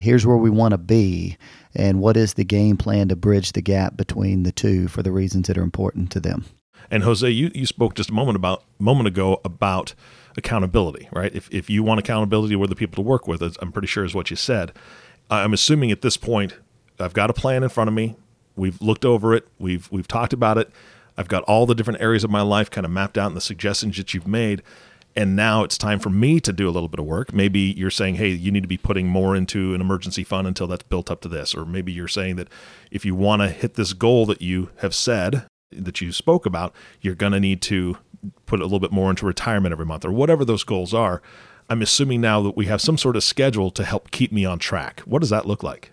here's 0.00 0.26
where 0.26 0.38
we 0.38 0.48
want 0.48 0.72
to 0.72 0.78
be, 0.78 1.36
and 1.76 2.00
what 2.00 2.16
is 2.16 2.34
the 2.34 2.44
game 2.44 2.76
plan 2.76 3.08
to 3.08 3.16
bridge 3.16 3.52
the 3.52 3.62
gap 3.62 3.96
between 3.96 4.42
the 4.42 4.52
two 4.52 4.88
for 4.88 5.02
the 5.02 5.12
reasons 5.12 5.46
that 5.48 5.58
are 5.58 5.62
important 5.62 6.10
to 6.12 6.20
them. 6.20 6.44
And 6.90 7.02
Jose, 7.02 7.28
you, 7.28 7.50
you 7.54 7.66
spoke 7.66 7.94
just 7.94 8.10
a 8.10 8.12
moment 8.12 8.36
about 8.36 8.64
moment 8.78 9.08
ago 9.08 9.40
about 9.44 9.94
accountability, 10.36 11.08
right? 11.12 11.34
If, 11.34 11.52
if 11.52 11.68
you 11.68 11.82
want 11.82 12.00
accountability, 12.00 12.56
we're 12.56 12.66
the 12.66 12.76
people 12.76 12.96
to 13.02 13.08
work 13.08 13.26
with. 13.26 13.42
I'm 13.60 13.72
pretty 13.72 13.88
sure 13.88 14.04
is 14.04 14.14
what 14.14 14.30
you 14.30 14.36
said. 14.36 14.72
I'm 15.30 15.52
assuming 15.52 15.90
at 15.90 16.02
this 16.02 16.16
point, 16.16 16.54
I've 17.00 17.14
got 17.14 17.30
a 17.30 17.32
plan 17.32 17.62
in 17.62 17.68
front 17.68 17.88
of 17.88 17.94
me. 17.94 18.16
We've 18.54 18.80
looked 18.80 19.04
over 19.04 19.34
it. 19.34 19.46
We've 19.58 19.90
we've 19.90 20.08
talked 20.08 20.32
about 20.32 20.56
it. 20.56 20.70
I've 21.16 21.28
got 21.28 21.42
all 21.44 21.66
the 21.66 21.74
different 21.74 22.00
areas 22.00 22.24
of 22.24 22.30
my 22.30 22.42
life 22.42 22.70
kind 22.70 22.84
of 22.84 22.90
mapped 22.90 23.18
out 23.18 23.28
and 23.28 23.36
the 23.36 23.40
suggestions 23.40 23.96
that 23.96 24.14
you've 24.14 24.26
made. 24.26 24.62
And 25.16 25.34
now 25.34 25.64
it's 25.64 25.78
time 25.78 25.98
for 25.98 26.10
me 26.10 26.40
to 26.40 26.52
do 26.52 26.68
a 26.68 26.70
little 26.70 26.90
bit 26.90 27.00
of 27.00 27.06
work. 27.06 27.32
Maybe 27.32 27.60
you're 27.60 27.90
saying, 27.90 28.16
hey, 28.16 28.28
you 28.28 28.52
need 28.52 28.62
to 28.62 28.68
be 28.68 28.76
putting 28.76 29.08
more 29.08 29.34
into 29.34 29.74
an 29.74 29.80
emergency 29.80 30.22
fund 30.22 30.46
until 30.46 30.66
that's 30.66 30.82
built 30.82 31.10
up 31.10 31.22
to 31.22 31.28
this. 31.28 31.54
Or 31.54 31.64
maybe 31.64 31.90
you're 31.90 32.06
saying 32.06 32.36
that 32.36 32.48
if 32.90 33.06
you 33.06 33.14
want 33.14 33.40
to 33.40 33.48
hit 33.48 33.74
this 33.74 33.94
goal 33.94 34.26
that 34.26 34.42
you 34.42 34.68
have 34.78 34.94
said, 34.94 35.46
that 35.72 36.02
you 36.02 36.12
spoke 36.12 36.44
about, 36.44 36.74
you're 37.00 37.14
going 37.14 37.32
to 37.32 37.40
need 37.40 37.62
to 37.62 37.96
put 38.44 38.60
a 38.60 38.64
little 38.64 38.78
bit 38.78 38.92
more 38.92 39.08
into 39.08 39.24
retirement 39.24 39.72
every 39.72 39.86
month 39.86 40.04
or 40.04 40.12
whatever 40.12 40.44
those 40.44 40.64
goals 40.64 40.92
are. 40.92 41.22
I'm 41.68 41.82
assuming 41.82 42.20
now 42.20 42.42
that 42.42 42.56
we 42.56 42.66
have 42.66 42.80
some 42.80 42.98
sort 42.98 43.16
of 43.16 43.24
schedule 43.24 43.70
to 43.72 43.84
help 43.84 44.10
keep 44.10 44.30
me 44.32 44.44
on 44.44 44.58
track. 44.58 45.00
What 45.00 45.20
does 45.20 45.30
that 45.30 45.46
look 45.46 45.62
like? 45.62 45.92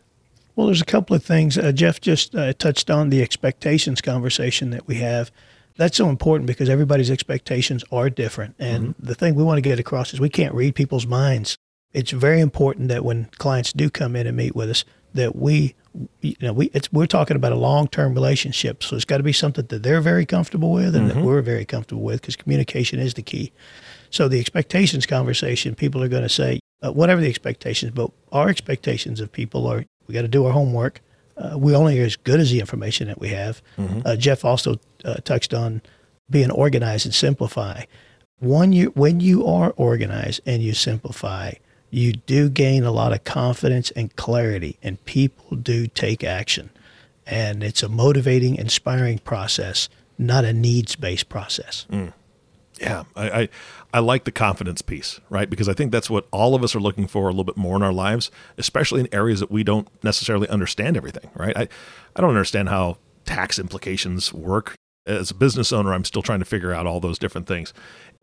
Well, 0.55 0.67
there's 0.67 0.81
a 0.81 0.85
couple 0.85 1.15
of 1.15 1.23
things. 1.23 1.57
Uh, 1.57 1.71
Jeff 1.71 1.99
just 1.99 2.35
uh, 2.35 2.53
touched 2.53 2.91
on 2.91 3.09
the 3.09 3.23
expectations 3.23 4.01
conversation 4.01 4.69
that 4.69 4.87
we 4.87 4.95
have. 4.95 5.31
That's 5.75 5.97
so 5.97 6.09
important 6.09 6.47
because 6.47 6.69
everybody's 6.69 7.09
expectations 7.09 7.83
are 7.91 8.09
different. 8.09 8.55
And 8.59 8.89
mm-hmm. 8.89 9.05
the 9.05 9.15
thing 9.15 9.35
we 9.35 9.43
want 9.43 9.57
to 9.57 9.61
get 9.61 9.79
across 9.79 10.13
is 10.13 10.19
we 10.19 10.29
can't 10.29 10.53
read 10.53 10.75
people's 10.75 11.07
minds. 11.07 11.57
It's 11.93 12.11
very 12.11 12.41
important 12.41 12.89
that 12.89 13.03
when 13.03 13.25
clients 13.37 13.73
do 13.73 13.89
come 13.89 14.15
in 14.15 14.27
and 14.27 14.37
meet 14.37 14.55
with 14.55 14.69
us, 14.69 14.85
that 15.13 15.35
we, 15.35 15.75
you 16.21 16.35
know, 16.41 16.53
we 16.53 16.71
it's, 16.73 16.91
we're 16.91 17.05
talking 17.05 17.35
about 17.35 17.51
a 17.51 17.57
long-term 17.57 18.13
relationship. 18.13 18.83
So 18.83 18.95
it's 18.95 19.05
got 19.05 19.17
to 19.17 19.23
be 19.23 19.33
something 19.33 19.65
that 19.67 19.83
they're 19.83 20.01
very 20.01 20.25
comfortable 20.25 20.71
with 20.71 20.95
and 20.95 21.09
mm-hmm. 21.09 21.19
that 21.19 21.25
we're 21.25 21.41
very 21.41 21.65
comfortable 21.65 22.01
with 22.01 22.21
because 22.21 22.35
communication 22.35 22.99
is 22.99 23.13
the 23.13 23.21
key. 23.21 23.51
So 24.09 24.27
the 24.27 24.39
expectations 24.39 25.05
conversation, 25.05 25.75
people 25.75 26.03
are 26.03 26.07
going 26.07 26.23
to 26.23 26.29
say 26.29 26.59
uh, 26.83 26.91
whatever 26.91 27.21
the 27.21 27.29
expectations, 27.29 27.91
but 27.95 28.11
our 28.31 28.49
expectations 28.49 29.19
of 29.19 29.31
people 29.31 29.67
are 29.67 29.85
we 30.07 30.13
got 30.13 30.23
to 30.23 30.27
do 30.27 30.45
our 30.45 30.51
homework. 30.51 31.01
Uh, 31.37 31.57
we 31.57 31.75
only 31.75 31.99
are 31.99 32.05
as 32.05 32.15
good 32.15 32.39
as 32.39 32.51
the 32.51 32.59
information 32.59 33.07
that 33.07 33.19
we 33.19 33.29
have. 33.29 33.61
Mm-hmm. 33.77 34.01
Uh, 34.05 34.15
Jeff 34.15 34.45
also 34.45 34.79
uh, 35.03 35.15
touched 35.15 35.53
on 35.53 35.81
being 36.29 36.51
organized 36.51 37.05
and 37.05 37.13
simplify. 37.13 37.83
When 38.39 38.73
you 38.73 38.87
when 38.89 39.19
you 39.19 39.47
are 39.47 39.73
organized 39.77 40.41
and 40.45 40.61
you 40.61 40.73
simplify, 40.73 41.53
you 41.89 42.13
do 42.13 42.49
gain 42.49 42.83
a 42.83 42.91
lot 42.91 43.13
of 43.13 43.23
confidence 43.23 43.91
and 43.91 44.15
clarity, 44.15 44.77
and 44.83 45.03
people 45.05 45.55
do 45.55 45.87
take 45.87 46.23
action. 46.23 46.69
And 47.25 47.63
it's 47.63 47.83
a 47.83 47.89
motivating, 47.89 48.55
inspiring 48.55 49.19
process, 49.19 49.87
not 50.17 50.43
a 50.43 50.53
needs 50.53 50.95
based 50.95 51.29
process. 51.29 51.85
Mm. 51.91 52.13
Yeah, 52.83 53.03
I, 53.15 53.29
I, 53.29 53.49
I 53.93 53.99
like 53.99 54.25
the 54.25 54.31
confidence 54.31 54.81
piece, 54.81 55.21
right? 55.29 55.49
Because 55.49 55.69
I 55.69 55.73
think 55.73 55.91
that's 55.91 56.09
what 56.09 56.27
all 56.31 56.53
of 56.53 56.63
us 56.63 56.75
are 56.75 56.79
looking 56.79 57.07
for 57.07 57.27
a 57.27 57.31
little 57.31 57.45
bit 57.45 57.55
more 57.55 57.77
in 57.77 57.81
our 57.81 57.93
lives, 57.93 58.29
especially 58.57 58.99
in 58.99 59.07
areas 59.13 59.39
that 59.39 59.49
we 59.49 59.63
don't 59.63 59.87
necessarily 60.03 60.49
understand 60.49 60.97
everything, 60.97 61.29
right? 61.35 61.55
I, 61.55 61.67
I 62.15 62.21
don't 62.21 62.31
understand 62.31 62.69
how 62.69 62.97
tax 63.25 63.57
implications 63.57 64.33
work. 64.33 64.75
As 65.05 65.31
a 65.31 65.35
business 65.35 65.71
owner, 65.71 65.93
I'm 65.93 66.05
still 66.05 66.21
trying 66.21 66.39
to 66.39 66.45
figure 66.45 66.73
out 66.73 66.85
all 66.85 66.99
those 66.99 67.17
different 67.17 67.47
things. 67.47 67.73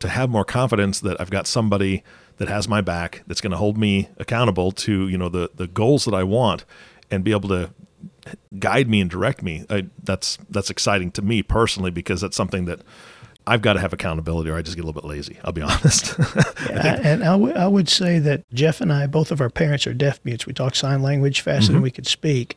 To 0.00 0.08
have 0.08 0.30
more 0.30 0.44
confidence 0.44 1.00
that 1.00 1.20
I've 1.20 1.30
got 1.30 1.46
somebody 1.46 2.02
that 2.36 2.48
has 2.48 2.68
my 2.68 2.80
back, 2.80 3.22
that's 3.26 3.40
going 3.40 3.50
to 3.50 3.58
hold 3.58 3.76
me 3.76 4.08
accountable 4.18 4.72
to, 4.72 5.08
you 5.08 5.18
know, 5.18 5.28
the 5.28 5.50
the 5.54 5.66
goals 5.66 6.06
that 6.06 6.14
I 6.14 6.22
want 6.22 6.64
and 7.10 7.22
be 7.22 7.32
able 7.32 7.50
to 7.50 7.70
guide 8.58 8.88
me 8.88 9.00
and 9.00 9.10
direct 9.10 9.42
me. 9.42 9.66
I, 9.68 9.88
that's 10.02 10.38
that's 10.48 10.70
exciting 10.70 11.10
to 11.12 11.22
me 11.22 11.42
personally 11.42 11.90
because 11.90 12.20
that's 12.22 12.36
something 12.36 12.64
that 12.64 12.80
I've 13.50 13.62
got 13.62 13.72
to 13.72 13.80
have 13.80 13.92
accountability 13.92 14.48
or 14.48 14.56
I 14.56 14.62
just 14.62 14.76
get 14.76 14.84
a 14.84 14.86
little 14.86 15.02
bit 15.02 15.08
lazy. 15.08 15.36
I'll 15.42 15.50
be 15.50 15.62
honest. 15.62 16.14
yeah, 16.70 17.00
and 17.02 17.24
I, 17.24 17.32
w- 17.32 17.54
I 17.54 17.66
would 17.66 17.88
say 17.88 18.20
that 18.20 18.48
Jeff 18.54 18.80
and 18.80 18.92
I, 18.92 19.08
both 19.08 19.32
of 19.32 19.40
our 19.40 19.50
parents 19.50 19.88
are 19.88 19.92
deaf 19.92 20.20
mutes. 20.24 20.46
We 20.46 20.52
talk 20.52 20.76
sign 20.76 21.02
language 21.02 21.40
faster 21.40 21.64
mm-hmm. 21.64 21.74
than 21.74 21.82
we 21.82 21.90
could 21.90 22.06
speak. 22.06 22.56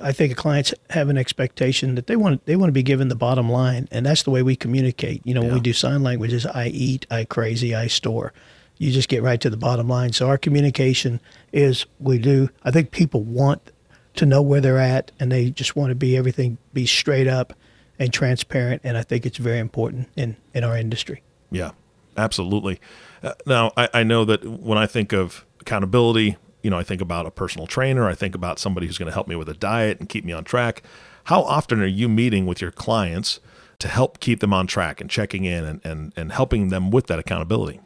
I 0.00 0.12
think 0.12 0.36
clients 0.36 0.72
have 0.90 1.08
an 1.08 1.18
expectation 1.18 1.96
that 1.96 2.06
they 2.06 2.14
want 2.14 2.46
they 2.46 2.54
want 2.54 2.68
to 2.68 2.72
be 2.72 2.84
given 2.84 3.08
the 3.08 3.16
bottom 3.16 3.50
line, 3.50 3.88
and 3.90 4.06
that's 4.06 4.22
the 4.22 4.30
way 4.30 4.42
we 4.44 4.54
communicate. 4.54 5.20
You 5.26 5.34
know, 5.34 5.40
yeah. 5.40 5.48
when 5.48 5.56
we 5.56 5.60
do 5.60 5.72
sign 5.72 6.04
language, 6.04 6.32
is 6.32 6.46
I 6.46 6.68
eat, 6.68 7.06
I 7.10 7.24
crazy, 7.24 7.74
I 7.74 7.88
store. 7.88 8.32
You 8.78 8.92
just 8.92 9.08
get 9.08 9.24
right 9.24 9.40
to 9.40 9.50
the 9.50 9.56
bottom 9.56 9.88
line. 9.88 10.12
So 10.12 10.28
our 10.28 10.38
communication 10.38 11.20
is 11.52 11.86
we 11.98 12.18
do. 12.18 12.48
I 12.62 12.70
think 12.70 12.92
people 12.92 13.24
want 13.24 13.72
to 14.14 14.26
know 14.26 14.40
where 14.42 14.60
they're 14.60 14.78
at, 14.78 15.10
and 15.18 15.32
they 15.32 15.50
just 15.50 15.74
want 15.74 15.90
to 15.90 15.96
be 15.96 16.16
everything 16.16 16.56
be 16.72 16.86
straight 16.86 17.26
up 17.26 17.52
and 18.00 18.12
transparent. 18.12 18.80
And 18.82 18.96
I 18.96 19.02
think 19.02 19.26
it's 19.26 19.36
very 19.36 19.60
important 19.60 20.08
in, 20.16 20.36
in 20.54 20.64
our 20.64 20.76
industry. 20.76 21.22
Yeah, 21.52 21.72
absolutely. 22.16 22.80
Uh, 23.22 23.34
now, 23.46 23.72
I, 23.76 23.88
I 23.94 24.02
know 24.02 24.24
that 24.24 24.44
when 24.44 24.78
I 24.78 24.86
think 24.86 25.12
of 25.12 25.44
accountability, 25.60 26.36
you 26.62 26.70
know, 26.70 26.78
I 26.78 26.82
think 26.82 27.02
about 27.02 27.26
a 27.26 27.30
personal 27.30 27.66
trainer, 27.66 28.08
I 28.08 28.14
think 28.14 28.34
about 28.34 28.58
somebody 28.58 28.86
who's 28.86 28.98
going 28.98 29.08
to 29.08 29.12
help 29.12 29.28
me 29.28 29.36
with 29.36 29.48
a 29.48 29.54
diet 29.54 30.00
and 30.00 30.08
keep 30.08 30.24
me 30.24 30.32
on 30.32 30.44
track. 30.44 30.82
How 31.24 31.42
often 31.42 31.80
are 31.82 31.86
you 31.86 32.08
meeting 32.08 32.46
with 32.46 32.62
your 32.62 32.70
clients 32.70 33.38
to 33.78 33.88
help 33.88 34.18
keep 34.20 34.40
them 34.40 34.52
on 34.52 34.66
track 34.66 35.00
and 35.00 35.08
checking 35.08 35.44
in 35.44 35.64
and, 35.64 35.80
and, 35.84 36.12
and 36.16 36.32
helping 36.32 36.68
them 36.68 36.90
with 36.90 37.06
that 37.08 37.18
accountability? 37.18 37.80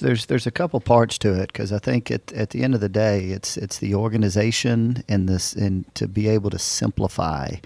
There's 0.00 0.26
there's 0.26 0.46
a 0.46 0.52
couple 0.52 0.78
parts 0.78 1.18
to 1.18 1.34
it 1.34 1.48
because 1.52 1.72
I 1.72 1.80
think 1.80 2.08
at, 2.12 2.30
at 2.32 2.50
the 2.50 2.62
end 2.62 2.76
of 2.76 2.80
the 2.80 2.88
day 2.88 3.30
it's 3.30 3.56
it's 3.56 3.78
the 3.78 3.96
organization 3.96 5.02
and 5.08 5.28
this 5.28 5.54
and 5.54 5.92
to 5.96 6.06
be 6.06 6.28
able 6.28 6.50
to 6.50 6.58
simplify 6.58 7.56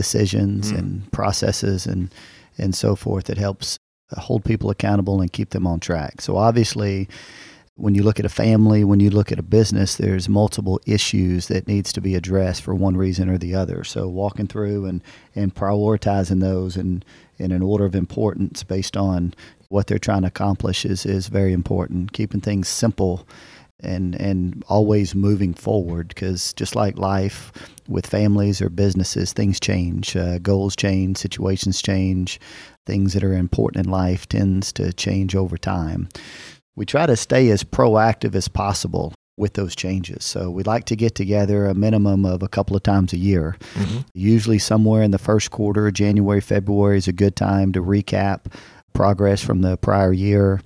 decisions 0.00 0.72
mm. 0.72 0.78
and 0.78 1.12
processes 1.12 1.86
and 1.86 2.14
and 2.58 2.74
so 2.74 2.96
forth 2.96 3.24
that 3.26 3.38
helps 3.38 3.78
hold 4.12 4.44
people 4.44 4.70
accountable 4.70 5.20
and 5.20 5.32
keep 5.32 5.50
them 5.50 5.66
on 5.66 5.80
track. 5.80 6.20
So 6.20 6.36
obviously 6.36 7.08
when 7.80 7.94
you 7.94 8.02
look 8.02 8.20
at 8.20 8.26
a 8.26 8.30
family, 8.44 8.84
when 8.84 9.00
you 9.00 9.10
look 9.10 9.32
at 9.32 9.38
a 9.38 9.42
business, 9.58 9.96
there's 9.96 10.28
multiple 10.28 10.80
issues 10.86 11.48
that 11.48 11.66
needs 11.66 11.92
to 11.94 12.00
be 12.00 12.14
addressed 12.14 12.62
for 12.62 12.74
one 12.74 12.96
reason 12.96 13.30
or 13.30 13.38
the 13.38 13.54
other. 13.54 13.84
So 13.84 14.06
walking 14.06 14.46
through 14.46 14.84
and, 14.84 15.02
and 15.34 15.54
prioritizing 15.54 16.40
those 16.40 16.76
in, 16.76 17.02
in 17.38 17.52
an 17.52 17.62
order 17.62 17.86
of 17.86 17.94
importance 17.94 18.62
based 18.62 18.96
on 18.96 19.32
what 19.68 19.86
they're 19.86 19.98
trying 19.98 20.22
to 20.22 20.28
accomplish 20.28 20.84
is, 20.84 21.06
is 21.06 21.28
very 21.28 21.54
important. 21.54 22.12
Keeping 22.12 22.42
things 22.42 22.68
simple 22.68 23.26
and 23.82 24.14
and 24.14 24.62
always 24.68 25.14
moving 25.14 25.54
forward 25.54 26.08
because 26.08 26.52
just 26.54 26.74
like 26.74 26.98
life 26.98 27.52
with 27.88 28.06
families 28.06 28.60
or 28.60 28.68
businesses 28.68 29.32
things 29.32 29.58
change 29.58 30.16
uh, 30.16 30.38
goals 30.38 30.76
change 30.76 31.16
situations 31.16 31.82
change 31.82 32.40
things 32.90 33.12
that 33.12 33.22
are 33.22 33.34
important 33.34 33.86
in 33.86 33.90
life 33.92 34.28
tends 34.28 34.72
to 34.72 34.92
change 34.92 35.36
over 35.36 35.56
time. 35.56 36.08
We 36.74 36.84
try 36.86 37.06
to 37.06 37.16
stay 37.16 37.50
as 37.50 37.62
proactive 37.62 38.34
as 38.34 38.48
possible 38.48 39.12
with 39.36 39.54
those 39.54 39.76
changes. 39.76 40.24
So 40.24 40.50
we 40.50 40.64
like 40.64 40.84
to 40.86 40.96
get 40.96 41.14
together 41.14 41.66
a 41.66 41.74
minimum 41.74 42.24
of 42.24 42.42
a 42.42 42.48
couple 42.48 42.76
of 42.76 42.82
times 42.82 43.12
a 43.12 43.16
year. 43.16 43.56
Mm-hmm. 43.74 43.98
usually 44.12 44.58
somewhere 44.58 45.02
in 45.02 45.12
the 45.12 45.18
first 45.18 45.50
quarter 45.50 45.90
january 45.90 46.40
february 46.40 46.98
is 46.98 47.08
a 47.08 47.12
good 47.12 47.36
time 47.36 47.72
to 47.72 47.80
recap 47.80 48.52
progress 48.92 49.42
from 49.42 49.62
the 49.62 49.76
prior 49.76 50.12
year 50.12 50.60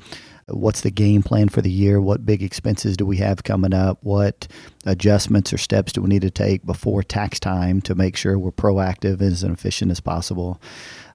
what's 0.48 0.82
the 0.82 0.90
game 0.90 1.22
plan 1.22 1.48
for 1.48 1.62
the 1.62 1.70
year? 1.70 2.00
What 2.00 2.26
big 2.26 2.42
expenses 2.42 2.96
do 2.96 3.06
we 3.06 3.16
have 3.18 3.44
coming 3.44 3.72
up? 3.72 3.98
What 4.02 4.46
adjustments 4.84 5.52
or 5.52 5.58
steps 5.58 5.92
do 5.92 6.02
we 6.02 6.08
need 6.08 6.22
to 6.22 6.30
take 6.30 6.64
before 6.66 7.02
tax 7.02 7.40
time 7.40 7.80
to 7.82 7.94
make 7.94 8.16
sure 8.16 8.38
we're 8.38 8.50
proactive 8.50 9.20
and 9.20 9.32
as 9.32 9.42
efficient 9.42 9.90
as 9.90 10.00
possible? 10.00 10.60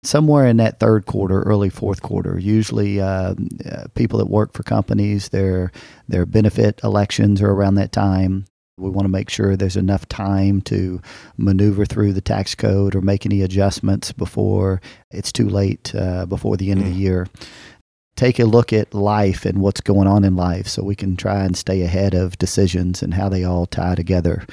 Somewhere 0.04 0.48
in 0.48 0.58
that 0.58 0.80
third 0.80 1.06
quarter, 1.06 1.42
early 1.44 1.70
fourth 1.70 2.02
quarter, 2.02 2.40
usually 2.40 3.02
uh, 3.02 3.36
uh, 3.70 3.88
people 3.96 4.20
that 4.20 4.30
work 4.30 4.54
for 4.54 4.64
companies, 4.64 5.30
their 5.30 5.72
their 6.08 6.26
benefit 6.26 6.80
elections 6.84 7.42
are 7.42 7.52
around 7.52 7.76
that 7.76 7.92
time. 7.92 8.46
We 8.78 8.90
want 8.90 9.06
to 9.06 9.12
make 9.12 9.30
sure 9.30 9.58
there's 9.58 9.76
enough 9.76 10.08
time 10.08 10.62
to 10.62 11.02
maneuver 11.36 11.86
through 11.86 12.14
the 12.14 12.22
tax 12.22 12.56
code 12.56 12.96
or 12.96 13.02
make 13.02 13.26
any 13.26 13.42
adjustments 13.42 14.14
before 14.14 14.82
it's 15.12 15.34
too 15.34 15.50
late 15.50 15.94
uh, 15.94 16.26
before 16.26 16.56
the 16.56 16.72
end 16.72 16.80
mm. 16.80 16.84
of 16.84 16.90
the 16.94 16.96
mm. 16.96 17.02
year 17.02 17.28
take 18.20 18.38
a 18.38 18.46
look 18.46 18.74
at 18.74 18.94
life 18.94 19.46
and 19.46 19.60
what's 19.62 19.80
going 19.80 20.06
on 20.06 20.26
in 20.26 20.36
life 20.36 20.68
so 20.68 20.84
we 20.84 20.94
can 20.94 21.16
try 21.16 21.46
and 21.46 21.56
stay 21.56 21.84
ahead 21.84 22.14
of 22.14 22.38
decisions 22.38 23.02
and 23.02 23.14
how 23.14 23.30
they 23.30 23.46
all 23.46 23.66
tie 23.66 23.96
together. 23.96 24.46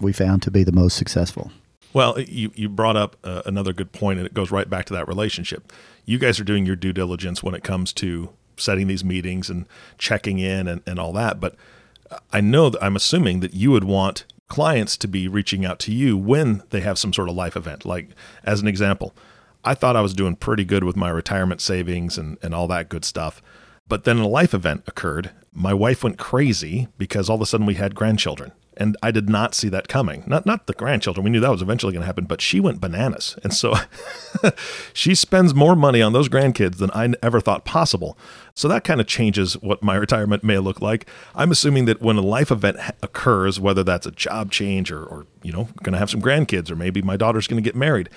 We 0.00 0.12
found 0.12 0.42
to 0.42 0.52
be 0.52 0.62
the 0.62 0.70
most 0.70 0.96
successful. 0.96 1.50
Well, 1.92 2.20
you, 2.20 2.52
you 2.54 2.68
brought 2.68 2.96
up 2.96 3.16
uh, 3.24 3.42
another 3.44 3.72
good 3.72 3.90
point, 3.90 4.20
and 4.20 4.26
it 4.26 4.34
goes 4.34 4.52
right 4.52 4.70
back 4.70 4.84
to 4.86 4.94
that 4.94 5.08
relationship. 5.08 5.72
You 6.04 6.18
guys 6.18 6.38
are 6.38 6.44
doing 6.44 6.64
your 6.64 6.76
due 6.76 6.92
diligence 6.92 7.42
when 7.42 7.56
it 7.56 7.64
comes 7.64 7.92
to 7.94 8.28
setting 8.56 8.86
these 8.86 9.04
meetings 9.04 9.50
and 9.50 9.66
checking 9.98 10.38
in 10.38 10.68
and, 10.68 10.80
and 10.86 11.00
all 11.00 11.12
that. 11.14 11.40
But 11.40 11.56
I 12.32 12.40
know 12.40 12.70
that 12.70 12.84
I'm 12.84 12.94
assuming 12.94 13.40
that 13.40 13.52
you 13.52 13.72
would 13.72 13.84
want 13.84 14.26
clients 14.46 14.96
to 14.98 15.08
be 15.08 15.26
reaching 15.26 15.64
out 15.64 15.80
to 15.80 15.92
you 15.92 16.16
when 16.16 16.62
they 16.70 16.82
have 16.82 17.00
some 17.00 17.12
sort 17.12 17.28
of 17.28 17.34
life 17.34 17.56
event. 17.56 17.84
Like, 17.84 18.10
as 18.44 18.60
an 18.60 18.68
example, 18.68 19.12
I 19.66 19.74
thought 19.74 19.96
I 19.96 20.00
was 20.00 20.14
doing 20.14 20.36
pretty 20.36 20.64
good 20.64 20.84
with 20.84 20.96
my 20.96 21.10
retirement 21.10 21.60
savings 21.60 22.16
and, 22.16 22.38
and 22.40 22.54
all 22.54 22.68
that 22.68 22.88
good 22.88 23.04
stuff. 23.04 23.42
But 23.88 24.04
then 24.04 24.18
a 24.18 24.28
life 24.28 24.54
event 24.54 24.84
occurred. 24.86 25.30
My 25.52 25.74
wife 25.74 26.04
went 26.04 26.18
crazy 26.18 26.88
because 26.98 27.28
all 27.28 27.36
of 27.36 27.42
a 27.42 27.46
sudden 27.46 27.66
we 27.66 27.74
had 27.74 27.94
grandchildren. 27.94 28.52
And 28.78 28.96
I 29.02 29.10
did 29.10 29.30
not 29.30 29.54
see 29.54 29.70
that 29.70 29.88
coming. 29.88 30.22
Not 30.26 30.44
not 30.44 30.66
the 30.66 30.74
grandchildren. 30.74 31.24
We 31.24 31.30
knew 31.30 31.40
that 31.40 31.50
was 31.50 31.62
eventually 31.62 31.94
going 31.94 32.02
to 32.02 32.06
happen, 32.06 32.26
but 32.26 32.42
she 32.42 32.60
went 32.60 32.78
bananas. 32.80 33.34
And 33.42 33.54
so 33.54 33.74
she 34.92 35.14
spends 35.14 35.54
more 35.54 35.74
money 35.74 36.02
on 36.02 36.12
those 36.12 36.28
grandkids 36.28 36.76
than 36.76 36.90
I 36.90 37.14
ever 37.22 37.40
thought 37.40 37.64
possible. 37.64 38.18
So 38.54 38.68
that 38.68 38.84
kind 38.84 39.00
of 39.00 39.06
changes 39.06 39.54
what 39.62 39.82
my 39.82 39.94
retirement 39.96 40.44
may 40.44 40.58
look 40.58 40.82
like. 40.82 41.08
I'm 41.34 41.50
assuming 41.50 41.86
that 41.86 42.02
when 42.02 42.16
a 42.16 42.22
life 42.22 42.50
event 42.50 42.76
occurs, 43.02 43.58
whether 43.58 43.82
that's 43.82 44.06
a 44.06 44.12
job 44.12 44.50
change 44.50 44.92
or, 44.92 45.02
or 45.02 45.26
you 45.42 45.52
know, 45.52 45.68
going 45.82 45.94
to 45.94 45.98
have 45.98 46.10
some 46.10 46.20
grandkids 46.20 46.70
or 46.70 46.76
maybe 46.76 47.00
my 47.00 47.16
daughter's 47.16 47.46
going 47.46 47.62
to 47.62 47.66
get 47.66 47.76
married, 47.76 48.10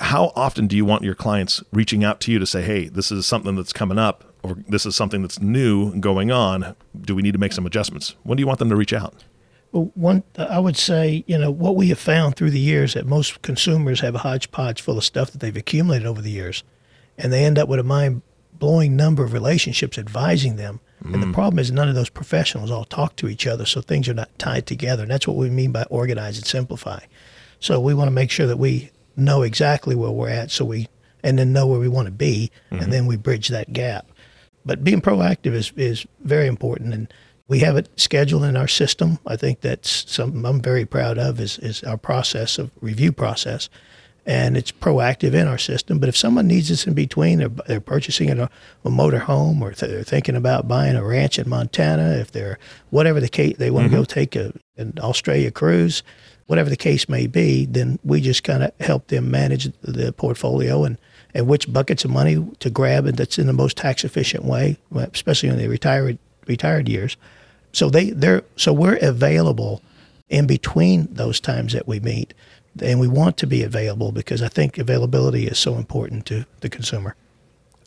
how 0.00 0.32
often 0.34 0.66
do 0.66 0.76
you 0.76 0.84
want 0.84 1.02
your 1.02 1.14
clients 1.14 1.62
reaching 1.72 2.04
out 2.04 2.20
to 2.20 2.32
you 2.32 2.38
to 2.38 2.46
say, 2.46 2.62
hey, 2.62 2.88
this 2.88 3.10
is 3.10 3.26
something 3.26 3.56
that's 3.56 3.72
coming 3.72 3.98
up 3.98 4.32
or 4.42 4.58
this 4.68 4.86
is 4.86 4.94
something 4.94 5.22
that's 5.22 5.40
new 5.40 5.98
going 6.00 6.30
on? 6.30 6.76
Do 7.00 7.14
we 7.14 7.22
need 7.22 7.32
to 7.32 7.38
make 7.38 7.52
some 7.52 7.66
adjustments? 7.66 8.14
When 8.22 8.36
do 8.36 8.42
you 8.42 8.46
want 8.46 8.58
them 8.58 8.68
to 8.70 8.76
reach 8.76 8.92
out? 8.92 9.24
Well, 9.72 9.90
one, 9.94 10.22
I 10.38 10.60
would 10.60 10.76
say, 10.76 11.24
you 11.26 11.36
know, 11.36 11.50
what 11.50 11.74
we 11.74 11.88
have 11.88 11.98
found 11.98 12.36
through 12.36 12.50
the 12.50 12.60
years 12.60 12.94
that 12.94 13.06
most 13.06 13.42
consumers 13.42 14.00
have 14.00 14.14
a 14.14 14.18
hodgepodge 14.18 14.80
full 14.80 14.98
of 14.98 15.04
stuff 15.04 15.32
that 15.32 15.40
they've 15.40 15.56
accumulated 15.56 16.06
over 16.06 16.22
the 16.22 16.30
years, 16.30 16.62
and 17.18 17.32
they 17.32 17.44
end 17.44 17.58
up 17.58 17.68
with 17.68 17.80
a 17.80 17.84
mind 17.84 18.22
blowing 18.52 18.94
number 18.94 19.24
of 19.24 19.32
relationships 19.32 19.98
advising 19.98 20.54
them. 20.54 20.78
Mm. 21.02 21.14
And 21.14 21.22
the 21.22 21.26
mm. 21.26 21.34
problem 21.34 21.58
is 21.58 21.72
none 21.72 21.88
of 21.88 21.96
those 21.96 22.08
professionals 22.08 22.70
all 22.70 22.84
talk 22.84 23.16
to 23.16 23.28
each 23.28 23.48
other, 23.48 23.66
so 23.66 23.80
things 23.80 24.08
are 24.08 24.14
not 24.14 24.30
tied 24.38 24.66
together. 24.66 25.02
And 25.02 25.10
that's 25.10 25.26
what 25.26 25.36
we 25.36 25.50
mean 25.50 25.72
by 25.72 25.82
organize 25.90 26.38
and 26.38 26.46
simplify. 26.46 27.00
So 27.58 27.80
we 27.80 27.94
want 27.94 28.06
to 28.06 28.12
make 28.12 28.30
sure 28.30 28.46
that 28.46 28.58
we 28.58 28.90
know 29.16 29.42
exactly 29.42 29.94
where 29.94 30.10
we're 30.10 30.28
at 30.28 30.50
so 30.50 30.64
we 30.64 30.88
and 31.22 31.38
then 31.38 31.52
know 31.52 31.66
where 31.66 31.80
we 31.80 31.88
want 31.88 32.06
to 32.06 32.12
be 32.12 32.50
mm-hmm. 32.70 32.82
and 32.82 32.92
then 32.92 33.06
we 33.06 33.16
bridge 33.16 33.48
that 33.48 33.72
gap 33.72 34.06
but 34.64 34.84
being 34.84 35.00
proactive 35.00 35.52
is 35.52 35.72
is 35.76 36.06
very 36.20 36.46
important 36.46 36.94
and 36.94 37.12
we 37.46 37.58
have 37.58 37.76
it 37.76 37.88
scheduled 37.96 38.44
in 38.44 38.56
our 38.56 38.68
system 38.68 39.18
i 39.26 39.36
think 39.36 39.60
that's 39.60 40.10
something 40.10 40.44
i'm 40.44 40.60
very 40.60 40.84
proud 40.84 41.18
of 41.18 41.40
is, 41.40 41.58
is 41.58 41.82
our 41.84 41.96
process 41.98 42.58
of 42.58 42.70
review 42.80 43.12
process 43.12 43.68
and 44.26 44.56
it's 44.56 44.72
proactive 44.72 45.34
in 45.34 45.46
our 45.46 45.58
system 45.58 45.98
but 45.98 46.08
if 46.08 46.16
someone 46.16 46.46
needs 46.46 46.70
us 46.70 46.86
in 46.86 46.94
between 46.94 47.38
they're, 47.38 47.48
they're 47.66 47.80
purchasing 47.80 48.30
a, 48.30 48.50
a 48.84 48.90
motor 48.90 49.18
home 49.18 49.62
or 49.62 49.72
they're 49.72 50.02
thinking 50.02 50.36
about 50.36 50.66
buying 50.66 50.96
a 50.96 51.04
ranch 51.04 51.38
in 51.38 51.48
montana 51.48 52.16
if 52.16 52.32
they're 52.32 52.58
whatever 52.90 53.20
the 53.20 53.28
case 53.28 53.56
they 53.58 53.70
want 53.70 53.86
mm-hmm. 53.86 53.96
to 53.96 54.00
go 54.00 54.04
take 54.04 54.36
a, 54.36 54.52
an 54.76 54.94
australia 55.00 55.50
cruise 55.50 56.02
whatever 56.46 56.70
the 56.70 56.76
case 56.76 57.08
may 57.08 57.26
be, 57.26 57.66
then 57.66 57.98
we 58.04 58.20
just 58.20 58.44
kind 58.44 58.62
of 58.62 58.72
help 58.80 59.08
them 59.08 59.30
manage 59.30 59.70
the 59.82 60.12
portfolio 60.12 60.84
and, 60.84 60.98
and 61.32 61.46
which 61.46 61.72
buckets 61.72 62.04
of 62.04 62.10
money 62.10 62.46
to 62.60 62.70
grab 62.70 63.06
and 63.06 63.16
that's 63.16 63.38
in 63.38 63.46
the 63.46 63.52
most 63.52 63.76
tax 63.76 64.04
efficient 64.04 64.44
way, 64.44 64.76
especially 64.94 65.48
in 65.48 65.58
the 65.58 65.68
retired 65.68 66.18
retired 66.46 66.88
years. 66.88 67.16
So 67.72 67.90
they 67.90 68.10
they're 68.10 68.42
so 68.56 68.72
we're 68.72 68.96
available 68.96 69.82
in 70.28 70.46
between 70.46 71.08
those 71.12 71.40
times 71.40 71.72
that 71.72 71.86
we 71.88 72.00
meet, 72.00 72.34
and 72.80 73.00
we 73.00 73.08
want 73.08 73.36
to 73.38 73.46
be 73.46 73.62
available 73.62 74.12
because 74.12 74.42
I 74.42 74.48
think 74.48 74.78
availability 74.78 75.46
is 75.46 75.58
so 75.58 75.76
important 75.76 76.26
to 76.26 76.46
the 76.60 76.68
consumer. 76.68 77.16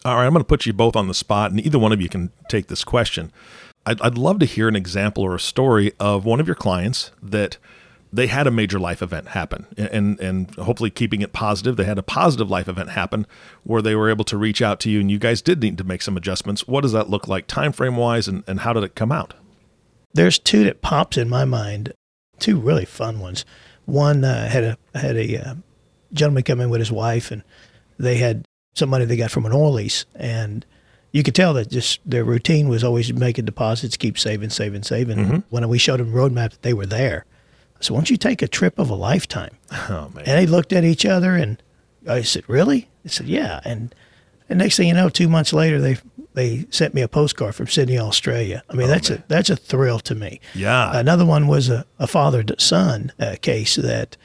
All 0.06 0.16
right, 0.16 0.26
I'm 0.26 0.34
going 0.34 0.44
to 0.44 0.48
put 0.48 0.66
you 0.66 0.74
both 0.74 0.96
on 0.96 1.08
the 1.08 1.14
spot, 1.14 1.52
and 1.52 1.60
either 1.60 1.80
one 1.80 1.92
of 1.92 2.02
you 2.02 2.10
can 2.10 2.32
take 2.48 2.68
this 2.68 2.84
question. 2.84 3.32
I'd, 3.86 4.02
I'd 4.02 4.18
love 4.18 4.40
to 4.40 4.46
hear 4.46 4.68
an 4.68 4.76
example 4.76 5.24
or 5.24 5.36
a 5.36 5.40
story 5.40 5.94
of 6.00 6.26
one 6.26 6.40
of 6.40 6.48
your 6.48 6.56
clients 6.56 7.12
that 7.22 7.58
they 8.12 8.28
had 8.28 8.48
a 8.48 8.52
major 8.52 8.80
life 8.80 9.02
event 9.02 9.30
happen 9.30 9.66
and 9.78 10.20
and 10.20 10.54
hopefully 10.56 10.90
keeping 10.90 11.22
it 11.22 11.34
positive 11.34 11.76
they 11.76 11.84
had 11.84 11.98
a 11.98 12.04
positive 12.04 12.50
life 12.50 12.68
event 12.68 12.92
happen 12.92 13.28
where 13.64 13.82
they 13.82 13.96
were 13.96 14.10
able 14.10 14.24
to 14.24 14.38
reach 14.38 14.62
out 14.62 14.80
to 14.80 14.90
you 14.90 15.00
and 15.00 15.12
you 15.12 15.20
guys 15.20 15.42
did 15.42 15.62
need 15.62 15.78
to 15.78 15.84
make 15.84 16.02
some 16.02 16.18
adjustments. 16.18 16.68
What 16.68 16.82
does 16.82 16.94
that 16.94 17.10
look 17.10 17.28
like 17.28 17.48
time 17.48 17.72
frame 17.72 17.98
wise 17.98 18.28
and, 18.28 18.44
and 18.48 18.62
how 18.62 18.74
did 18.74 18.84
it 18.84 18.96
come 18.96 19.12
out? 19.12 19.34
There's 20.14 20.40
two 20.40 20.64
that 20.64 20.82
pops 20.82 21.18
in 21.18 21.30
my 21.30 21.46
mind 21.46 21.94
two 22.40 22.60
really 22.60 22.86
fun 22.86 23.20
ones. 23.20 23.46
One 23.86 24.24
uh, 24.24 24.48
had 24.48 24.64
a 24.64 24.78
had 24.98 25.16
a 25.16 25.50
uh, 25.50 25.56
gentleman 26.14 26.44
come 26.44 26.62
in 26.62 26.70
with 26.70 26.80
his 26.80 26.92
wife 26.92 27.32
and 27.32 27.44
they 27.98 28.18
had 28.18 28.46
some 28.76 28.90
money 28.90 29.06
they 29.06 29.18
got 29.18 29.32
from 29.32 29.46
an 29.46 29.54
oil 29.54 29.74
lease 29.74 30.06
and 30.16 30.66
you 31.12 31.24
could 31.24 31.34
tell 31.34 31.54
that 31.54 31.70
just 31.70 32.00
their 32.06 32.24
routine 32.24 32.68
was 32.68 32.84
always 32.84 33.12
making 33.12 33.46
deposits 33.46 33.98
keep 33.98 34.20
saving 34.20 34.50
saving 34.50 34.84
saving. 34.84 35.18
Mm-hmm. 35.18 35.38
when 35.50 35.68
we 35.68 35.80
showed 35.80 36.00
them 36.00 36.14
roadmap 36.14 36.54
they 36.62 36.74
were 36.74 36.86
there 36.86 37.26
so 37.80 37.94
why 37.94 38.00
don't 38.00 38.10
you 38.10 38.18
take 38.18 38.42
a 38.42 38.48
trip 38.48 38.80
of 38.80 38.90
a 38.90 38.96
lifetime? 38.96 39.56
Oh, 39.90 40.10
man. 40.14 40.26
And 40.26 40.38
they 40.40 40.46
looked 40.46 40.74
at 40.74 40.84
each 40.84 41.06
other 41.06 41.36
and 41.36 41.62
I 42.08 42.22
said, 42.22 42.44
really? 42.48 42.90
They 43.04 43.10
said, 43.10 43.28
yeah. 43.28 43.60
And, 43.64 43.94
and 44.50 44.60
next 44.60 44.78
thing 44.78 44.88
you 44.88 44.94
know, 44.94 45.10
two 45.10 45.28
months 45.28 45.54
later, 45.54 45.80
they 45.80 45.98
they 46.38 46.68
sent 46.70 46.94
me 46.94 47.02
a 47.02 47.08
postcard 47.08 47.56
from 47.56 47.66
Sydney, 47.66 47.98
Australia. 47.98 48.62
I 48.70 48.76
mean, 48.76 48.86
oh, 48.86 48.90
that's 48.90 49.10
man. 49.10 49.20
a 49.20 49.24
that's 49.28 49.50
a 49.50 49.56
thrill 49.56 50.00
to 50.02 50.14
me. 50.14 50.40
Yeah. 50.54 50.96
Another 50.96 51.26
one 51.26 51.48
was 51.48 51.68
a, 51.68 51.84
a 51.98 52.06
father 52.06 52.44
son 52.60 53.12
uh, 53.20 53.38
case 53.42 53.76
that 53.76 54.18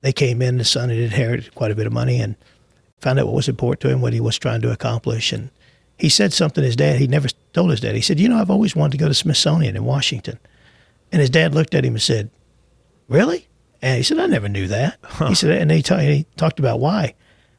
they 0.00 0.12
came 0.12 0.40
in. 0.40 0.58
The 0.58 0.64
son 0.64 0.90
had 0.90 0.98
inherited 0.98 1.56
quite 1.56 1.72
a 1.72 1.74
bit 1.74 1.88
of 1.88 1.92
money 1.92 2.20
and 2.20 2.36
found 3.00 3.18
out 3.18 3.26
what 3.26 3.34
was 3.34 3.48
important 3.48 3.80
to 3.80 3.88
him, 3.90 4.00
what 4.00 4.12
he 4.12 4.20
was 4.20 4.38
trying 4.38 4.62
to 4.62 4.70
accomplish, 4.70 5.32
and 5.32 5.50
he 5.98 6.08
said 6.08 6.32
something 6.32 6.62
to 6.62 6.66
his 6.66 6.76
dad. 6.76 7.00
He 7.00 7.08
never 7.08 7.28
told 7.52 7.72
his 7.72 7.80
dad. 7.80 7.96
He 7.96 8.00
said, 8.00 8.20
"You 8.20 8.28
know, 8.28 8.38
I've 8.38 8.50
always 8.50 8.76
wanted 8.76 8.92
to 8.92 8.98
go 8.98 9.08
to 9.08 9.14
Smithsonian 9.14 9.74
in 9.74 9.84
Washington." 9.84 10.38
And 11.10 11.20
his 11.20 11.30
dad 11.30 11.52
looked 11.52 11.74
at 11.74 11.84
him 11.84 11.94
and 11.94 12.02
said, 12.02 12.30
really? 13.08 13.48
And 13.82 13.96
he 13.96 14.02
said, 14.02 14.18
I 14.18 14.26
never 14.26 14.48
knew 14.48 14.66
that. 14.68 14.98
Huh. 15.02 15.28
He 15.28 15.34
said, 15.34 15.50
and 15.50 15.70
he, 15.70 15.82
t- 15.82 15.94
he 15.96 16.26
talked 16.36 16.58
about 16.58 16.80
why. 16.80 17.14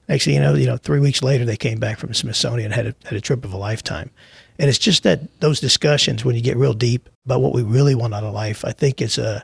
Thing 0.08 0.36
you 0.36 0.40
know, 0.40 0.54
you 0.54 0.66
know, 0.66 0.78
three 0.78 1.00
weeks 1.00 1.22
later, 1.22 1.44
they 1.44 1.58
came 1.58 1.80
back 1.80 2.00
from 2.00 2.10
the 2.10 2.16
Smithsonian, 2.16 2.72
had 2.72 2.88
a, 2.88 2.96
had 3.04 3.18
a 3.18 3.22
trip 3.22 3.44
of 3.44 3.52
a 3.52 3.58
lifetime. 3.58 4.10
And 4.58 4.70
it's 4.70 4.80
just 4.80 5.04
that 5.04 5.40
those 5.42 5.60
discussions, 5.60 6.24
when 6.24 6.36
you 6.36 6.42
get 6.42 6.58
real 6.58 6.74
deep 6.74 7.10
about 7.26 7.42
what 7.42 7.54
we 7.54 7.62
really 7.62 7.94
want 7.94 8.14
out 8.14 8.24
of 8.24 8.34
life, 8.34 8.64
I 8.64 8.72
think 8.72 9.02
it's 9.02 9.18
a, 9.18 9.44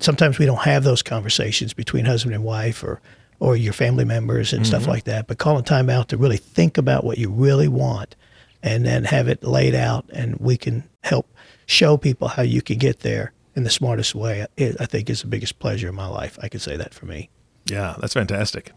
sometimes 0.00 0.38
we 0.38 0.46
don't 0.46 0.62
have 0.62 0.84
those 0.84 1.02
conversations 1.02 1.72
between 1.72 2.04
husband 2.04 2.34
and 2.34 2.44
wife 2.44 2.84
or, 2.84 3.00
or 3.40 3.56
your 3.56 3.72
family 3.72 4.04
members 4.04 4.52
and 4.52 4.62
mm-hmm. 4.62 4.68
stuff 4.68 4.86
like 4.86 5.04
that. 5.04 5.26
But 5.26 5.38
calling 5.38 5.64
time 5.64 5.88
out 5.88 6.08
to 6.10 6.16
really 6.16 6.36
think 6.36 6.76
about 6.76 7.04
what 7.04 7.18
you 7.18 7.30
really 7.30 7.68
want 7.68 8.14
and 8.62 8.84
then 8.84 9.04
have 9.04 9.28
it 9.28 9.42
laid 9.42 9.74
out 9.74 10.04
and 10.12 10.36
we 10.36 10.56
can 10.56 10.84
help 11.02 11.26
show 11.66 11.96
people 11.96 12.28
how 12.28 12.42
you 12.42 12.62
can 12.62 12.78
get 12.78 13.00
there 13.00 13.32
in 13.54 13.64
the 13.64 13.70
smartest 13.70 14.14
way, 14.14 14.46
it, 14.56 14.76
I 14.80 14.86
think 14.86 15.10
is 15.10 15.22
the 15.22 15.26
biggest 15.26 15.58
pleasure 15.58 15.88
in 15.88 15.94
my 15.94 16.06
life. 16.06 16.38
I 16.42 16.48
could 16.48 16.62
say 16.62 16.76
that 16.76 16.94
for 16.94 17.06
me. 17.06 17.30
Yeah, 17.66 17.96
that's 18.00 18.14
fantastic. 18.14 18.72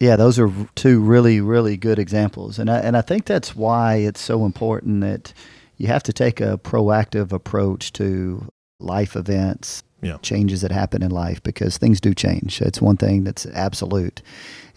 Yeah, 0.00 0.16
those 0.16 0.38
are 0.38 0.50
two 0.74 1.00
really, 1.00 1.40
really 1.40 1.76
good 1.76 1.98
examples, 1.98 2.58
and 2.58 2.68
I, 2.68 2.78
and 2.78 2.96
I 2.96 3.00
think 3.00 3.26
that's 3.26 3.54
why 3.54 3.96
it's 3.96 4.20
so 4.20 4.44
important 4.44 5.00
that 5.02 5.32
you 5.76 5.86
have 5.86 6.02
to 6.04 6.12
take 6.12 6.40
a 6.40 6.58
proactive 6.58 7.32
approach 7.32 7.92
to 7.94 8.48
life 8.80 9.16
events, 9.16 9.84
yeah. 10.02 10.18
changes 10.18 10.60
that 10.62 10.72
happen 10.72 11.02
in 11.02 11.10
life, 11.10 11.42
because 11.42 11.78
things 11.78 12.00
do 12.00 12.12
change. 12.12 12.60
It's 12.60 12.82
one 12.82 12.96
thing 12.96 13.24
that's 13.24 13.46
absolute 13.46 14.20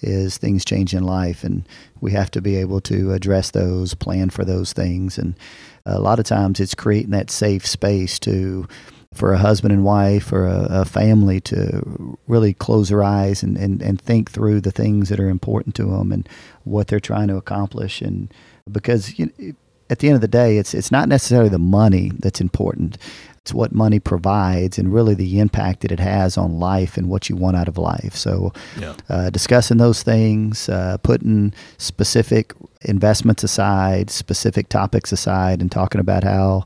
is 0.02 0.38
things 0.38 0.64
change 0.64 0.94
in 0.94 1.04
life, 1.04 1.44
and 1.44 1.68
we 2.00 2.12
have 2.12 2.30
to 2.32 2.42
be 2.42 2.56
able 2.56 2.80
to 2.82 3.12
address 3.12 3.52
those, 3.52 3.96
plan 3.96 4.30
for 4.30 4.46
those 4.46 4.72
things, 4.72 5.18
and 5.18 5.34
a 5.86 6.00
lot 6.00 6.20
of 6.20 6.26
times 6.26 6.60
it's 6.60 6.76
creating 6.76 7.12
that 7.12 7.32
safe 7.32 7.66
space 7.66 8.20
to 8.20 8.68
for 9.14 9.34
a 9.34 9.38
husband 9.38 9.74
and 9.74 9.84
wife 9.84 10.32
or 10.32 10.46
a, 10.46 10.68
a 10.70 10.86
family 10.86 11.40
to 11.42 12.18
really 12.28 12.54
close 12.54 12.90
their 12.90 13.04
eyes 13.04 13.42
and, 13.42 13.58
and, 13.58 13.82
and 13.82 14.02
think 14.02 14.32
through 14.32 14.62
the 14.62 14.72
things 14.72 15.10
that 15.10 15.20
are 15.20 15.30
important 15.30 15.76
to 15.76 15.86
them 15.86 16.12
and 16.12 16.28
what 16.64 16.88
they're 16.88 17.00
trying 17.00 17.28
to 17.28 17.38
accomplish. 17.38 18.02
And 18.02 18.34
because 18.72 19.18
you 19.18 19.28
know, 19.28 19.54
at 19.90 20.00
the 20.00 20.08
end 20.08 20.16
of 20.16 20.22
the 20.22 20.28
day, 20.28 20.58
it's 20.58 20.74
it's 20.74 20.92
not 20.92 21.08
necessarily 21.08 21.50
the 21.50 21.60
money 21.60 22.12
that's 22.20 22.42
important. 22.42 22.98
It's 23.38 23.54
what 23.54 23.72
money 23.72 24.00
provides 24.00 24.78
and 24.78 24.94
really 24.94 25.14
the 25.14 25.40
impact 25.40 25.82
that 25.82 25.92
it 25.94 26.02
has 26.02 26.38
on 26.38 26.60
life 26.60 26.98
and 26.98 27.08
what 27.08 27.30
you 27.30 27.38
want 27.38 27.56
out 27.56 27.70
of 27.70 27.78
life. 27.78 28.14
So, 28.14 28.52
yeah. 28.78 28.96
uh, 29.08 29.30
discussing 29.30 29.78
those 29.78 30.04
things, 30.04 30.68
uh, 30.68 30.98
putting 31.02 31.54
specific 31.78 32.54
investments 32.82 33.46
aside, 33.46 34.10
specific 34.10 34.68
topics 34.68 35.14
aside, 35.14 35.62
and 35.62 35.72
talking 35.72 36.02
about 36.02 36.26
how 36.26 36.66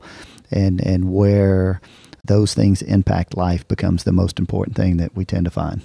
and 0.49 0.82
and 0.82 1.13
where 1.13 1.82
those 2.24 2.54
things 2.54 2.82
impact 2.82 3.36
life 3.36 3.68
becomes 3.68 4.04
the 4.04 4.12
most 4.12 4.40
important 4.40 4.76
thing 4.76 4.98
that 4.98 5.16
we 5.16 5.26
tend 5.26 5.46
to 5.46 5.52
find. 5.52 5.82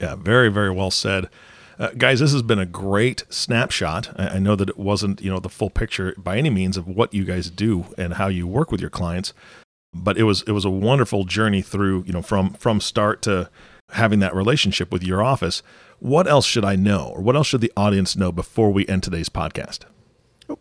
Yeah, 0.00 0.16
very, 0.16 0.48
very 0.48 0.70
well 0.70 0.90
said. 0.90 1.28
Uh, 1.78 1.90
guys, 1.96 2.20
this 2.20 2.32
has 2.32 2.42
been 2.42 2.58
a 2.58 2.66
great 2.66 3.24
snapshot. 3.30 4.12
I, 4.18 4.28
I, 4.28 4.38
know 4.38 4.54
that 4.56 4.68
it 4.68 4.78
wasn't, 4.78 5.20
you 5.20 5.30
know, 5.30 5.40
the 5.40 5.48
full 5.48 5.70
picture 5.70 6.14
by 6.16 6.36
any 6.36 6.50
means 6.50 6.76
of 6.76 6.86
what 6.86 7.14
you 7.14 7.24
guys 7.24 7.50
do 7.50 7.86
and 7.96 8.14
how 8.14 8.28
you 8.28 8.46
work 8.46 8.70
with 8.70 8.80
your 8.80 8.90
clients, 8.90 9.32
but 9.94 10.18
it 10.18 10.24
was 10.24 10.42
it 10.42 10.52
was 10.52 10.64
a 10.64 10.70
wonderful 10.70 11.24
journey 11.24 11.62
through, 11.62 12.04
you 12.06 12.12
know, 12.12 12.22
from 12.22 12.52
from 12.54 12.80
start 12.80 13.22
to 13.22 13.50
having 13.90 14.20
that 14.20 14.34
relationship 14.34 14.92
with 14.92 15.02
your 15.02 15.22
office. 15.22 15.62
What 15.98 16.26
else 16.26 16.46
should 16.46 16.64
I 16.64 16.76
know, 16.76 17.12
or 17.14 17.22
what 17.22 17.36
else 17.36 17.46
should 17.46 17.60
the 17.60 17.72
audience 17.76 18.16
know 18.16 18.32
before 18.32 18.70
we 18.70 18.86
end 18.86 19.02
today's 19.02 19.28
podcast? 19.28 19.80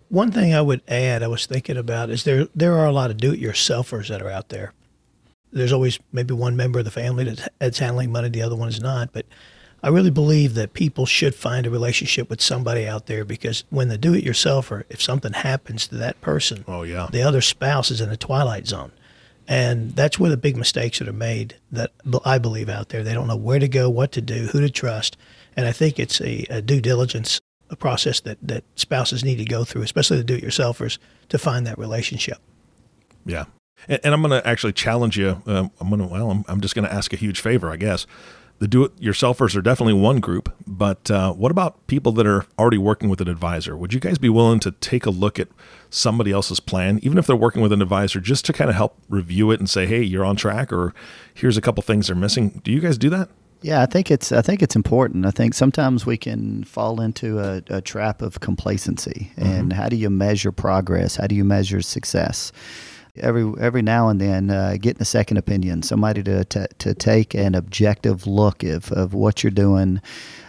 One 0.09 0.31
thing 0.31 0.53
I 0.53 0.61
would 0.61 0.81
add, 0.87 1.23
I 1.23 1.27
was 1.27 1.45
thinking 1.45 1.77
about, 1.77 2.09
is 2.09 2.23
there 2.23 2.47
there 2.55 2.77
are 2.77 2.85
a 2.85 2.91
lot 2.91 3.11
of 3.11 3.17
do-it-yourselfers 3.17 4.07
that 4.07 4.21
are 4.21 4.29
out 4.29 4.49
there 4.49 4.73
there's 5.51 5.73
always 5.73 5.99
maybe 6.11 6.33
one 6.33 6.55
member 6.55 6.79
of 6.79 6.85
the 6.85 6.91
family 6.91 7.35
that's, 7.59 7.79
handling 7.79 8.11
money, 8.11 8.29
the 8.29 8.41
other 8.41 8.55
one 8.55 8.69
is 8.69 8.79
not. 8.79 9.11
But 9.13 9.25
I 9.83 9.89
really 9.89 10.11
believe 10.11 10.53
that 10.55 10.73
people 10.73 11.05
should 11.05 11.35
find 11.35 11.65
a 11.65 11.69
relationship 11.69 12.29
with 12.29 12.41
somebody 12.41 12.87
out 12.87 13.07
there 13.07 13.25
because 13.25 13.63
when 13.69 13.87
the 13.87 13.97
do 13.97 14.13
it 14.13 14.23
yourselfer, 14.23 14.83
if 14.89 15.01
something 15.01 15.33
happens 15.33 15.87
to 15.87 15.95
that 15.95 16.19
person, 16.21 16.63
oh 16.67 16.83
yeah, 16.83 17.07
the 17.11 17.23
other 17.23 17.41
spouse 17.41 17.91
is 17.91 18.01
in 18.01 18.09
a 18.09 18.17
twilight 18.17 18.67
zone. 18.67 18.91
And 19.47 19.95
that's 19.95 20.17
where 20.17 20.29
the 20.29 20.37
big 20.37 20.55
mistakes 20.55 20.99
that 20.99 21.09
are 21.09 21.13
made 21.13 21.55
that 21.71 21.91
I 22.23 22.37
believe 22.37 22.69
out 22.69 22.89
there. 22.89 23.03
They 23.03 23.13
don't 23.13 23.27
know 23.27 23.35
where 23.35 23.59
to 23.59 23.67
go, 23.67 23.89
what 23.89 24.11
to 24.13 24.21
do, 24.21 24.47
who 24.47 24.61
to 24.61 24.69
trust. 24.69 25.17
And 25.57 25.67
I 25.67 25.73
think 25.73 25.99
it's 25.99 26.21
a, 26.21 26.45
a 26.49 26.61
due 26.61 26.79
diligence 26.79 27.41
a 27.71 27.75
process 27.75 28.19
that, 28.19 28.37
that 28.41 28.63
spouses 28.75 29.23
need 29.23 29.37
to 29.37 29.45
go 29.45 29.63
through, 29.63 29.81
especially 29.81 30.17
the 30.17 30.23
do 30.23 30.35
it 30.35 30.43
yourselfers, 30.43 30.99
to 31.29 31.37
find 31.39 31.65
that 31.65 31.79
relationship. 31.79 32.37
Yeah. 33.25 33.45
And, 33.87 33.99
and 34.03 34.13
I'm 34.13 34.21
going 34.21 34.41
to 34.41 34.47
actually 34.47 34.73
challenge 34.73 35.17
you. 35.17 35.41
Um, 35.45 35.71
I'm 35.79 35.89
going 35.89 36.01
to, 36.01 36.07
well, 36.07 36.31
I'm, 36.31 36.45
I'm 36.47 36.61
just 36.61 36.75
going 36.75 36.85
to 36.85 36.93
ask 36.93 37.13
a 37.13 37.17
huge 37.17 37.39
favor, 37.39 37.69
I 37.69 37.77
guess. 37.77 38.05
The 38.59 38.67
do 38.67 38.83
it 38.83 38.95
yourselfers 38.97 39.55
are 39.55 39.61
definitely 39.63 39.95
one 39.95 40.19
group, 40.19 40.53
but 40.67 41.09
uh, 41.09 41.33
what 41.33 41.49
about 41.49 41.87
people 41.87 42.11
that 42.11 42.27
are 42.27 42.45
already 42.59 42.77
working 42.77 43.09
with 43.09 43.19
an 43.19 43.27
advisor? 43.27 43.75
Would 43.75 43.91
you 43.91 43.99
guys 43.99 44.19
be 44.19 44.29
willing 44.29 44.59
to 44.59 44.71
take 44.71 45.07
a 45.07 45.09
look 45.09 45.39
at 45.39 45.47
somebody 45.89 46.31
else's 46.31 46.59
plan, 46.59 46.99
even 47.01 47.17
if 47.17 47.25
they're 47.25 47.35
working 47.35 47.63
with 47.63 47.71
an 47.71 47.81
advisor, 47.81 48.19
just 48.19 48.45
to 48.45 48.53
kind 48.53 48.69
of 48.69 48.75
help 48.75 48.95
review 49.09 49.49
it 49.49 49.59
and 49.59 49.67
say, 49.67 49.87
hey, 49.87 50.03
you're 50.03 50.23
on 50.23 50.35
track, 50.35 50.71
or 50.71 50.93
here's 51.33 51.57
a 51.57 51.61
couple 51.61 51.81
things 51.81 52.05
they're 52.05 52.15
missing? 52.15 52.61
Do 52.63 52.71
you 52.71 52.81
guys 52.81 52.99
do 52.99 53.09
that? 53.09 53.29
Yeah, 53.63 53.81
I 53.81 53.87
think 53.87 54.11
it's 54.11 54.31
I 54.31 54.43
think 54.43 54.61
it's 54.61 54.75
important. 54.75 55.25
I 55.25 55.31
think 55.31 55.55
sometimes 55.55 56.05
we 56.05 56.17
can 56.17 56.63
fall 56.63 57.01
into 57.01 57.39
a, 57.39 57.63
a 57.69 57.81
trap 57.81 58.21
of 58.21 58.41
complacency. 58.41 59.31
Mm-hmm. 59.37 59.51
And 59.51 59.73
how 59.73 59.89
do 59.89 59.95
you 59.95 60.11
measure 60.11 60.51
progress? 60.51 61.15
How 61.15 61.25
do 61.25 61.33
you 61.33 61.43
measure 61.43 61.81
success? 61.81 62.51
Every 63.17 63.53
every 63.59 63.81
now 63.81 64.07
and 64.07 64.21
then, 64.21 64.49
uh, 64.49 64.77
getting 64.79 65.01
a 65.01 65.05
second 65.05 65.37
opinion, 65.37 65.83
somebody 65.83 66.23
to, 66.23 66.45
to 66.45 66.67
to 66.79 66.93
take 66.93 67.33
an 67.33 67.55
objective 67.55 68.25
look 68.25 68.63
of 68.63 68.91
of 68.91 69.13
what 69.13 69.43
you're 69.43 69.51
doing, 69.51 70.01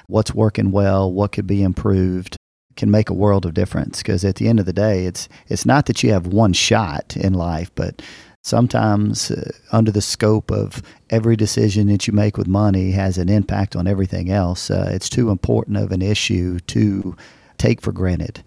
what's 0.07 0.35
working 0.35 0.70
well, 0.70 1.12
what 1.12 1.33
could 1.33 1.46
be 1.46 1.62
improved, 1.62 2.37
can 2.77 2.90
make 2.90 3.11
a 3.11 3.14
world 3.14 3.44
of 3.46 3.55
difference. 3.55 3.98
Because 3.98 4.25
at 4.25 4.37
the 4.37 4.48
end 4.48 4.61
of 4.61 4.66
the 4.66 4.72
day, 4.72 5.07
it's 5.07 5.29
it's 5.48 5.66
not 5.66 5.87
that 5.87 6.03
you 6.03 6.12
have 6.12 6.27
one 6.29 6.53
shot 6.53 7.16
in 7.16 7.35
life, 7.35 7.70
but 7.75 8.01
sometimes 8.42 9.31
uh, 9.31 9.51
under 9.72 9.90
the 9.90 10.03
scope 10.03 10.51
of 10.51 10.83
every 11.11 11.37
decision 11.37 11.88
that 11.88 12.07
you 12.07 12.12
make 12.12 12.37
with 12.37 12.46
money 12.46 12.90
has 12.90 13.18
an 13.18 13.29
impact 13.29 13.77
on 13.77 13.87
everything 13.87 14.31
else. 14.31 14.70
Uh, 14.70 14.90
it's 14.92 15.09
too 15.09 15.31
important 15.31 15.77
of 15.77 15.92
an 15.92 16.03
issue 16.03 16.59
to 16.61 17.16
take 17.59 17.81
for 17.81 17.92
granted. 17.92 18.42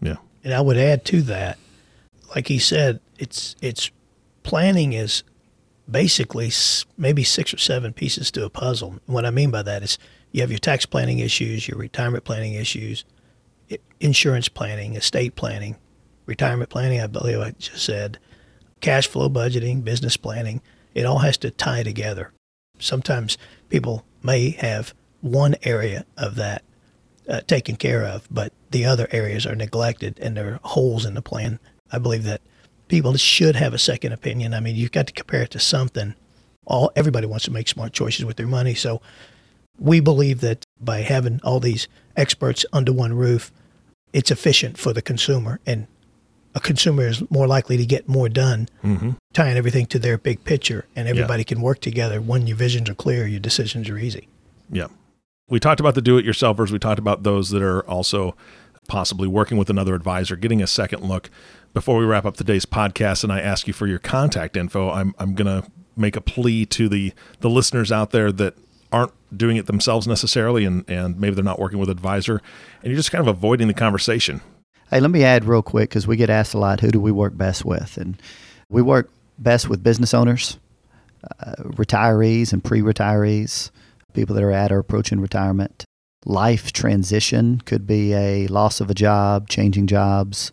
Yeah. 0.00 0.16
And 0.44 0.54
I 0.54 0.60
would 0.60 0.76
add 0.76 1.04
to 1.06 1.22
that, 1.22 1.58
like 2.34 2.48
he 2.48 2.58
said, 2.58 3.00
it's 3.20 3.54
it's 3.60 3.90
planning 4.42 4.94
is 4.94 5.22
basically 5.88 6.50
maybe 6.96 7.22
six 7.22 7.52
or 7.52 7.58
seven 7.58 7.92
pieces 7.92 8.30
to 8.32 8.44
a 8.44 8.50
puzzle. 8.50 8.98
what 9.06 9.26
I 9.26 9.30
mean 9.30 9.50
by 9.50 9.62
that 9.62 9.82
is 9.82 9.98
you 10.32 10.40
have 10.40 10.50
your 10.50 10.58
tax 10.58 10.86
planning 10.86 11.18
issues, 11.18 11.68
your 11.68 11.78
retirement 11.78 12.24
planning 12.24 12.54
issues, 12.54 13.04
insurance 13.98 14.48
planning, 14.48 14.94
estate 14.94 15.34
planning, 15.34 15.76
retirement 16.26 16.70
planning, 16.70 17.00
I 17.00 17.08
believe 17.08 17.40
I 17.40 17.50
just 17.58 17.84
said, 17.84 18.18
cash 18.80 19.08
flow 19.08 19.28
budgeting, 19.28 19.84
business 19.84 20.16
planning, 20.16 20.62
it 20.94 21.04
all 21.04 21.18
has 21.18 21.36
to 21.38 21.50
tie 21.50 21.82
together. 21.82 22.32
Sometimes 22.78 23.36
people 23.68 24.04
may 24.22 24.50
have 24.50 24.94
one 25.20 25.56
area 25.62 26.06
of 26.16 26.36
that 26.36 26.62
uh, 27.28 27.40
taken 27.42 27.76
care 27.76 28.04
of, 28.04 28.26
but 28.30 28.52
the 28.70 28.84
other 28.84 29.08
areas 29.10 29.46
are 29.46 29.56
neglected 29.56 30.18
and 30.20 30.36
there 30.36 30.54
are 30.54 30.60
holes 30.62 31.04
in 31.04 31.14
the 31.14 31.22
plan. 31.22 31.58
I 31.92 31.98
believe 31.98 32.24
that 32.24 32.40
people 32.90 33.16
should 33.16 33.56
have 33.56 33.72
a 33.72 33.78
second 33.78 34.12
opinion. 34.12 34.52
I 34.52 34.60
mean, 34.60 34.76
you've 34.76 34.92
got 34.92 35.06
to 35.06 35.12
compare 35.12 35.42
it 35.42 35.50
to 35.52 35.58
something. 35.58 36.14
All 36.66 36.92
everybody 36.94 37.26
wants 37.26 37.46
to 37.46 37.50
make 37.50 37.68
smart 37.68 37.92
choices 37.92 38.24
with 38.24 38.36
their 38.36 38.46
money, 38.46 38.74
so 38.74 39.00
we 39.78 40.00
believe 40.00 40.40
that 40.42 40.64
by 40.78 40.98
having 40.98 41.40
all 41.42 41.60
these 41.60 41.88
experts 42.16 42.66
under 42.72 42.92
one 42.92 43.14
roof, 43.14 43.50
it's 44.12 44.30
efficient 44.30 44.76
for 44.76 44.92
the 44.92 45.00
consumer 45.00 45.60
and 45.64 45.86
a 46.54 46.60
consumer 46.60 47.06
is 47.06 47.22
more 47.30 47.46
likely 47.46 47.76
to 47.76 47.86
get 47.86 48.08
more 48.08 48.28
done, 48.28 48.68
mm-hmm. 48.82 49.10
tying 49.32 49.56
everything 49.56 49.86
to 49.86 50.00
their 50.00 50.18
big 50.18 50.42
picture, 50.42 50.84
and 50.96 51.06
everybody 51.06 51.42
yeah. 51.42 51.44
can 51.44 51.60
work 51.60 51.80
together. 51.80 52.20
When 52.20 52.48
your 52.48 52.56
visions 52.56 52.90
are 52.90 52.94
clear, 52.94 53.26
your 53.26 53.38
decisions 53.38 53.88
are 53.88 53.96
easy. 53.96 54.26
Yeah. 54.68 54.88
We 55.48 55.60
talked 55.60 55.78
about 55.78 55.94
the 55.94 56.02
do 56.02 56.18
it 56.18 56.26
yourselfers. 56.26 56.72
We 56.72 56.80
talked 56.80 56.98
about 56.98 57.22
those 57.22 57.50
that 57.50 57.62
are 57.62 57.88
also 57.88 58.34
possibly 58.88 59.28
working 59.28 59.58
with 59.58 59.70
another 59.70 59.94
advisor, 59.94 60.34
getting 60.36 60.60
a 60.60 60.66
second 60.66 61.04
look. 61.04 61.30
Before 61.72 61.96
we 61.96 62.04
wrap 62.04 62.24
up 62.24 62.36
today's 62.36 62.66
podcast 62.66 63.22
and 63.22 63.32
I 63.32 63.40
ask 63.40 63.66
you 63.66 63.72
for 63.72 63.86
your 63.86 63.98
contact 63.98 64.56
info, 64.56 64.90
I'm, 64.90 65.14
I'm 65.18 65.34
going 65.34 65.62
to 65.62 65.70
make 65.96 66.16
a 66.16 66.20
plea 66.20 66.66
to 66.66 66.88
the, 66.88 67.12
the 67.40 67.50
listeners 67.50 67.92
out 67.92 68.10
there 68.10 68.32
that 68.32 68.56
aren't 68.92 69.12
doing 69.36 69.56
it 69.56 69.66
themselves 69.66 70.08
necessarily 70.08 70.64
and, 70.64 70.88
and 70.90 71.20
maybe 71.20 71.34
they're 71.34 71.44
not 71.44 71.60
working 71.60 71.78
with 71.78 71.88
advisor 71.88 72.42
and 72.82 72.90
you're 72.90 72.96
just 72.96 73.12
kind 73.12 73.20
of 73.20 73.28
avoiding 73.28 73.68
the 73.68 73.74
conversation 73.74 74.40
Hey, 74.90 74.98
let 74.98 75.12
me 75.12 75.22
add 75.22 75.44
real 75.44 75.62
quick 75.62 75.90
because 75.90 76.08
we 76.08 76.16
get 76.16 76.30
asked 76.30 76.52
a 76.52 76.58
lot 76.58 76.80
who 76.80 76.90
do 76.90 77.00
we 77.00 77.12
work 77.12 77.36
best 77.36 77.64
with? 77.64 77.96
And 77.96 78.20
we 78.68 78.82
work 78.82 79.08
best 79.38 79.68
with 79.68 79.84
business 79.84 80.12
owners, 80.12 80.58
uh, 81.38 81.54
retirees 81.62 82.52
and 82.52 82.64
pre 82.64 82.80
retirees, 82.80 83.70
people 84.14 84.34
that 84.34 84.42
are 84.42 84.50
at 84.50 84.72
or 84.72 84.80
approaching 84.80 85.20
retirement. 85.20 85.84
Life 86.26 86.72
transition 86.72 87.60
could 87.60 87.86
be 87.86 88.14
a 88.14 88.48
loss 88.48 88.80
of 88.80 88.90
a 88.90 88.94
job, 88.94 89.48
changing 89.48 89.86
jobs, 89.86 90.50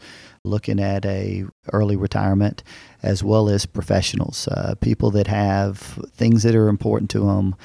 looking 0.48 0.80
at 0.80 1.06
a 1.06 1.46
early 1.72 1.96
retirement, 1.96 2.64
as 3.04 3.24
well 3.24 3.50
as 3.50 3.66
professionals, 3.66 4.48
uh, 4.48 4.76
people 4.82 5.12
that 5.12 5.28
have 5.28 5.78
things 6.14 6.44
that 6.44 6.56
are 6.56 6.68
important 6.68 7.10
to 7.12 7.20
them. 7.20 7.56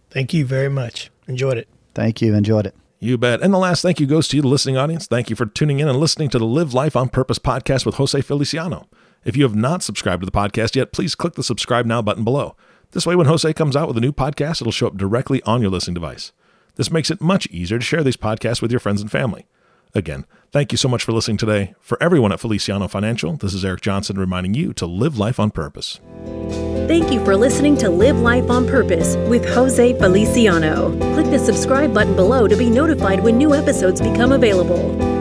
Thank 0.09 0.33
you 0.33 0.45
very 0.45 0.69
much. 0.69 1.11
Enjoyed 1.27 1.57
it. 1.57 1.67
Thank 1.93 2.21
you. 2.21 2.33
Enjoyed 2.33 2.65
it. 2.65 2.75
You 2.99 3.17
bet. 3.17 3.41
And 3.41 3.53
the 3.53 3.57
last 3.57 3.81
thank 3.81 3.99
you 3.99 4.05
goes 4.05 4.27
to 4.29 4.35
you, 4.35 4.41
the 4.41 4.47
listening 4.47 4.77
audience. 4.77 5.07
Thank 5.07 5.29
you 5.29 5.35
for 5.35 5.45
tuning 5.45 5.79
in 5.79 5.87
and 5.87 5.99
listening 5.99 6.29
to 6.29 6.39
the 6.39 6.45
Live 6.45 6.73
Life 6.73 6.95
on 6.95 7.09
Purpose 7.09 7.39
podcast 7.39 7.85
with 7.85 7.95
Jose 7.95 8.19
Feliciano. 8.21 8.87
If 9.23 9.35
you 9.35 9.43
have 9.43 9.55
not 9.55 9.83
subscribed 9.83 10.21
to 10.21 10.25
the 10.25 10.31
podcast 10.31 10.75
yet, 10.75 10.91
please 10.91 11.15
click 11.15 11.33
the 11.33 11.43
subscribe 11.43 11.85
now 11.85 12.01
button 12.01 12.23
below. 12.23 12.55
This 12.91 13.05
way, 13.05 13.15
when 13.15 13.27
Jose 13.27 13.53
comes 13.53 13.75
out 13.75 13.87
with 13.87 13.97
a 13.97 14.01
new 14.01 14.11
podcast, 14.11 14.61
it'll 14.61 14.71
show 14.71 14.87
up 14.87 14.97
directly 14.97 15.41
on 15.43 15.61
your 15.61 15.71
listening 15.71 15.93
device. 15.93 16.33
This 16.75 16.91
makes 16.91 17.09
it 17.09 17.21
much 17.21 17.47
easier 17.47 17.79
to 17.79 17.85
share 17.85 18.03
these 18.03 18.17
podcasts 18.17 18.61
with 18.61 18.71
your 18.71 18.81
friends 18.81 19.01
and 19.01 19.09
family. 19.09 19.47
Again, 19.93 20.25
thank 20.51 20.71
you 20.71 20.77
so 20.77 20.87
much 20.89 21.03
for 21.03 21.11
listening 21.11 21.37
today. 21.37 21.73
For 21.79 22.01
everyone 22.01 22.31
at 22.31 22.39
Feliciano 22.39 22.87
Financial, 22.87 23.35
this 23.37 23.53
is 23.53 23.63
Eric 23.63 23.81
Johnson 23.81 24.17
reminding 24.17 24.53
you 24.53 24.73
to 24.73 24.85
live 24.85 25.17
life 25.17 25.39
on 25.39 25.51
purpose. 25.51 25.99
Thank 26.87 27.11
you 27.11 27.23
for 27.23 27.37
listening 27.37 27.77
to 27.77 27.89
Live 27.89 28.19
Life 28.19 28.49
on 28.49 28.67
Purpose 28.67 29.15
with 29.29 29.45
Jose 29.53 29.97
Feliciano. 29.97 30.97
Click 31.13 31.27
the 31.27 31.39
subscribe 31.39 31.93
button 31.93 32.15
below 32.15 32.47
to 32.47 32.55
be 32.57 32.69
notified 32.69 33.21
when 33.21 33.37
new 33.37 33.53
episodes 33.53 34.01
become 34.01 34.33
available. 34.33 35.20